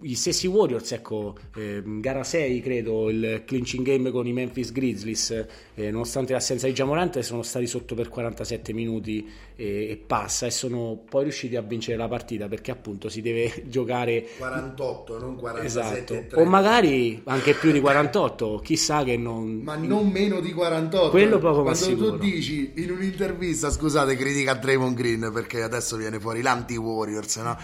[0.03, 5.45] gli stessi Warriors, ecco, eh, gara 6 credo, il clinching game con i Memphis Grizzlies,
[5.75, 9.25] eh, nonostante l'assenza di Giamorante sono stati sotto per 47 minuti
[9.55, 13.63] e, e, passa e sono poi riusciti a vincere la partita perché appunto si deve
[13.67, 16.17] giocare 48, non 47.
[16.17, 16.39] Esatto.
[16.39, 19.61] O magari anche più di 48, chissà che non...
[19.63, 21.09] Ma non meno di 48.
[21.09, 26.19] Quello poco Quando tu dici in un'intervista, scusate, critica a Draymond Green perché adesso viene
[26.19, 27.57] fuori l'anti-Warriors, no?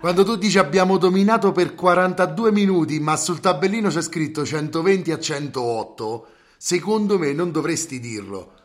[0.00, 5.18] Quando tu dici abbiamo dominato per 42 minuti, ma sul tabellino c'è scritto 120 a
[5.18, 6.26] 108,
[6.56, 8.55] secondo me non dovresti dirlo.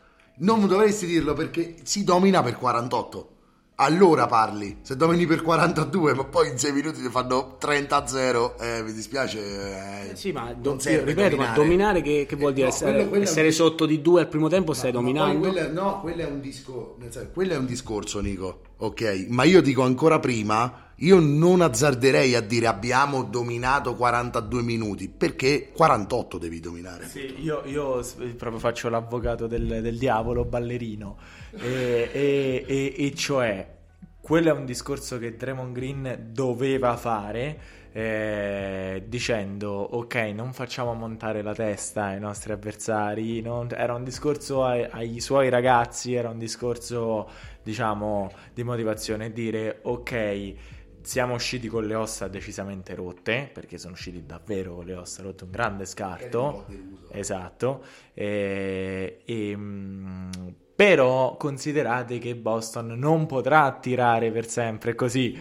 [0.42, 3.32] Non dovresti dirlo perché si domina per 48
[3.76, 4.78] allora parli.
[4.82, 9.38] Se domini per 42, ma poi in 6 minuti ti fanno 30-0, eh, mi dispiace.
[9.40, 11.36] Eh, eh, sì, ma non do, ripeto, dominare.
[11.36, 12.66] ma dominare che, che vuol dire?
[12.66, 13.52] No, essere, quello, essere un...
[13.52, 15.50] sotto di 2 al primo tempo stai dominando?
[15.50, 16.96] Quello, no, quello è, un discor-
[17.32, 18.60] quello è un discorso, Nico.
[18.78, 20.90] Ok, ma io dico ancora prima.
[21.02, 27.08] Io non azzarderei a dire abbiamo dominato 42 minuti perché 48 devi dominare.
[27.08, 28.00] Sì, io, io
[28.36, 31.16] proprio faccio l'avvocato del, del diavolo ballerino
[31.50, 33.80] e, e, e, e cioè
[34.20, 41.42] quello è un discorso che Draymond Green doveva fare eh, dicendo ok non facciamo montare
[41.42, 43.68] la testa ai nostri avversari non...
[43.76, 47.28] era un discorso ai, ai, suoi ragazzi era un discorso
[47.62, 50.54] diciamo di motivazione dire ok
[51.02, 55.44] siamo usciti con le ossa decisamente rotte perché sono usciti davvero con le ossa rotte
[55.44, 56.66] un grande scarto
[57.10, 57.84] esatto
[58.14, 60.30] e, e mm,
[60.74, 65.40] però considerate che Boston non potrà attirare per sempre così.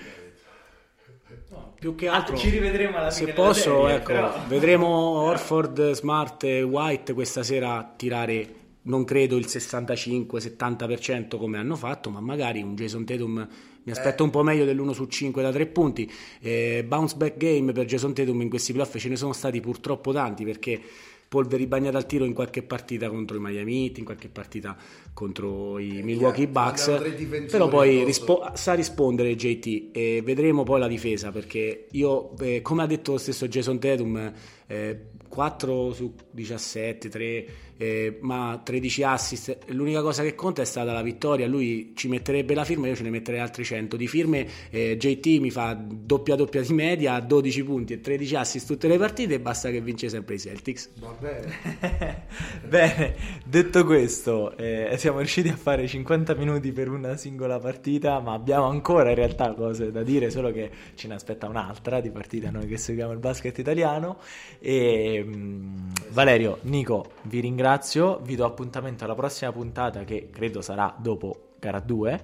[1.49, 3.30] No, più che altro, ah, ci rivedremo alla fine.
[3.30, 4.34] Se posso, serie, ecco, però...
[4.47, 8.59] vedremo Orford, Smart e White questa sera tirare.
[8.84, 13.47] Non credo il 65-70% come hanno fatto, ma magari un Jason Tatum
[13.84, 14.25] mi aspetto eh.
[14.25, 16.11] un po' meglio dell'1 su 5 da 3 punti.
[16.39, 20.11] Eh, bounce back game per Jason Tatum in questi playoff ce ne sono stati purtroppo
[20.11, 20.82] tanti perché
[21.32, 24.75] polveri bagnate al tiro in qualche partita contro i Miami Heat, in qualche partita
[25.13, 26.91] contro i eh, Milwaukee Bucks,
[27.49, 32.84] però poi rispo- sa rispondere JT e vedremo poi la difesa perché io, eh, come
[32.84, 34.34] ha detto lo stesso Jason Tatum,
[34.67, 37.45] eh, 4 su 17, 3
[37.82, 39.57] eh, ma 13 assist.
[39.69, 41.47] L'unica cosa che conta è stata la vittoria.
[41.47, 44.47] Lui ci metterebbe la firma, io ce ne metterei altri 100 di firme.
[44.69, 48.99] Eh, JT mi fa doppia doppia di media, 12 punti e 13 assist tutte le
[48.99, 49.34] partite.
[49.34, 50.91] E basta che vince sempre i Celtics.
[50.99, 52.27] Va bene.
[52.69, 53.15] bene,
[53.45, 58.65] detto questo, eh, siamo riusciti a fare 50 minuti per una singola partita, ma abbiamo
[58.65, 62.67] ancora in realtà cose da dire, solo che ce ne aspetta un'altra di partita noi
[62.67, 64.19] che seguiamo il basket italiano.
[64.59, 70.30] E, mh, mm, Valerio, Nico, vi ringrazio ringrazio, vi do appuntamento alla prossima puntata che
[70.30, 72.24] credo sarà dopo gara 2.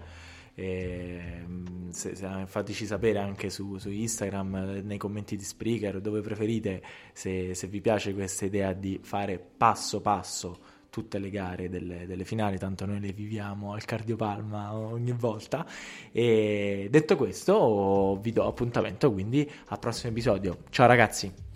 [0.56, 1.46] E,
[1.92, 6.82] se, se, fateci sapere anche su, su, Instagram, nei commenti di Spreaker, dove preferite,
[7.14, 10.58] se, se, vi piace questa idea di fare passo passo
[10.90, 15.66] tutte le gare delle, delle, finali, tanto noi le viviamo al cardiopalma ogni volta.
[16.12, 20.64] E detto questo, vi do appuntamento quindi al prossimo episodio.
[20.72, 21.47] Ciao ragazzi!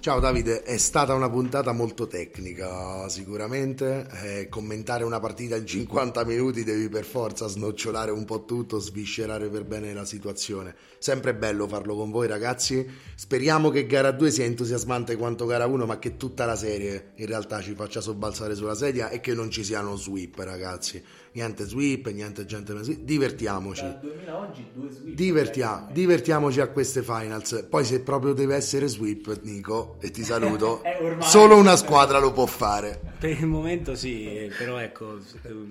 [0.00, 6.24] Ciao Davide, è stata una puntata molto tecnica sicuramente, eh, commentare una partita in 50
[6.24, 10.74] minuti devi per forza snocciolare un po' tutto, sviscerare per bene la situazione.
[10.98, 15.84] Sempre bello farlo con voi ragazzi, speriamo che gara 2 sia entusiasmante quanto gara 1
[15.84, 19.50] ma che tutta la serie in realtà ci faccia sobbalzare sulla sedia e che non
[19.50, 22.74] ci siano sweep ragazzi, niente sweep, niente gente,
[23.04, 23.84] divertiamoci.
[23.84, 25.14] Dal 2000 oggi due sweep.
[25.14, 30.82] Divertia- divertiamoci a queste finals, poi se proprio deve essere sweep Nico e ti saluto.
[31.20, 33.00] Solo una squadra lo può fare.
[33.18, 35.18] Per il momento sì, però ecco,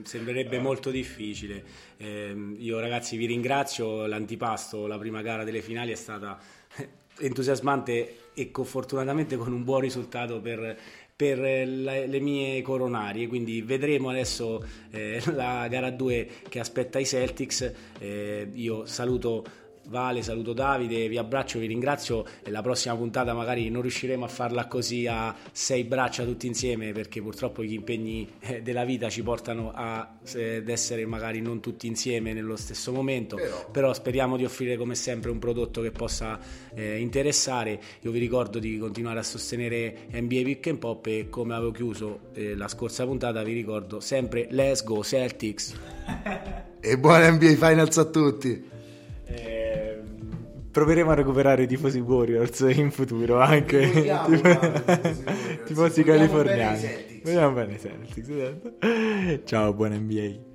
[0.03, 1.64] sembrerebbe molto difficile.
[1.97, 6.38] Eh, io ragazzi vi ringrazio, l'antipasto, la prima gara delle finali è stata
[7.20, 10.78] entusiasmante e fortunatamente con un buon risultato per,
[11.20, 13.28] per le, le, mie coronarie.
[13.28, 17.74] Quindi vedremo adesso eh, la gara 2 che aspetta i Celtics.
[18.00, 19.44] Eh, io saluto
[19.90, 24.28] Vale, saluto Davide, vi abbraccio, vi ringrazio e la prossima puntata magari non riusciremo a
[24.28, 29.24] farla così a sei braccia tutti insieme perché purtroppo gli impegni eh, della vita ci
[29.24, 34.46] portano a, ad essere magari non tutti insieme nello stesso momento, però, però speriamo di
[34.46, 36.38] offrire come sempre un prodotto che possa
[36.76, 37.82] eh, interessare.
[38.02, 42.30] Io vi ricordo di continuare a sostenere NBA Pick and Pop e come avevo chiuso
[42.36, 45.74] eh, la scorsa puntata vi ricordo sempre Let's Go Celtics.
[46.80, 48.78] e buona NBA Finals a tutti!
[50.80, 54.30] Proveremo a recuperare i tifosi Warriors in futuro anche Vogliamo,
[55.68, 57.22] tifosi, californiani.
[57.22, 58.30] Vediamo bene i Celtics.
[58.30, 59.44] Esatto.
[59.44, 60.48] Ciao, buon NBA.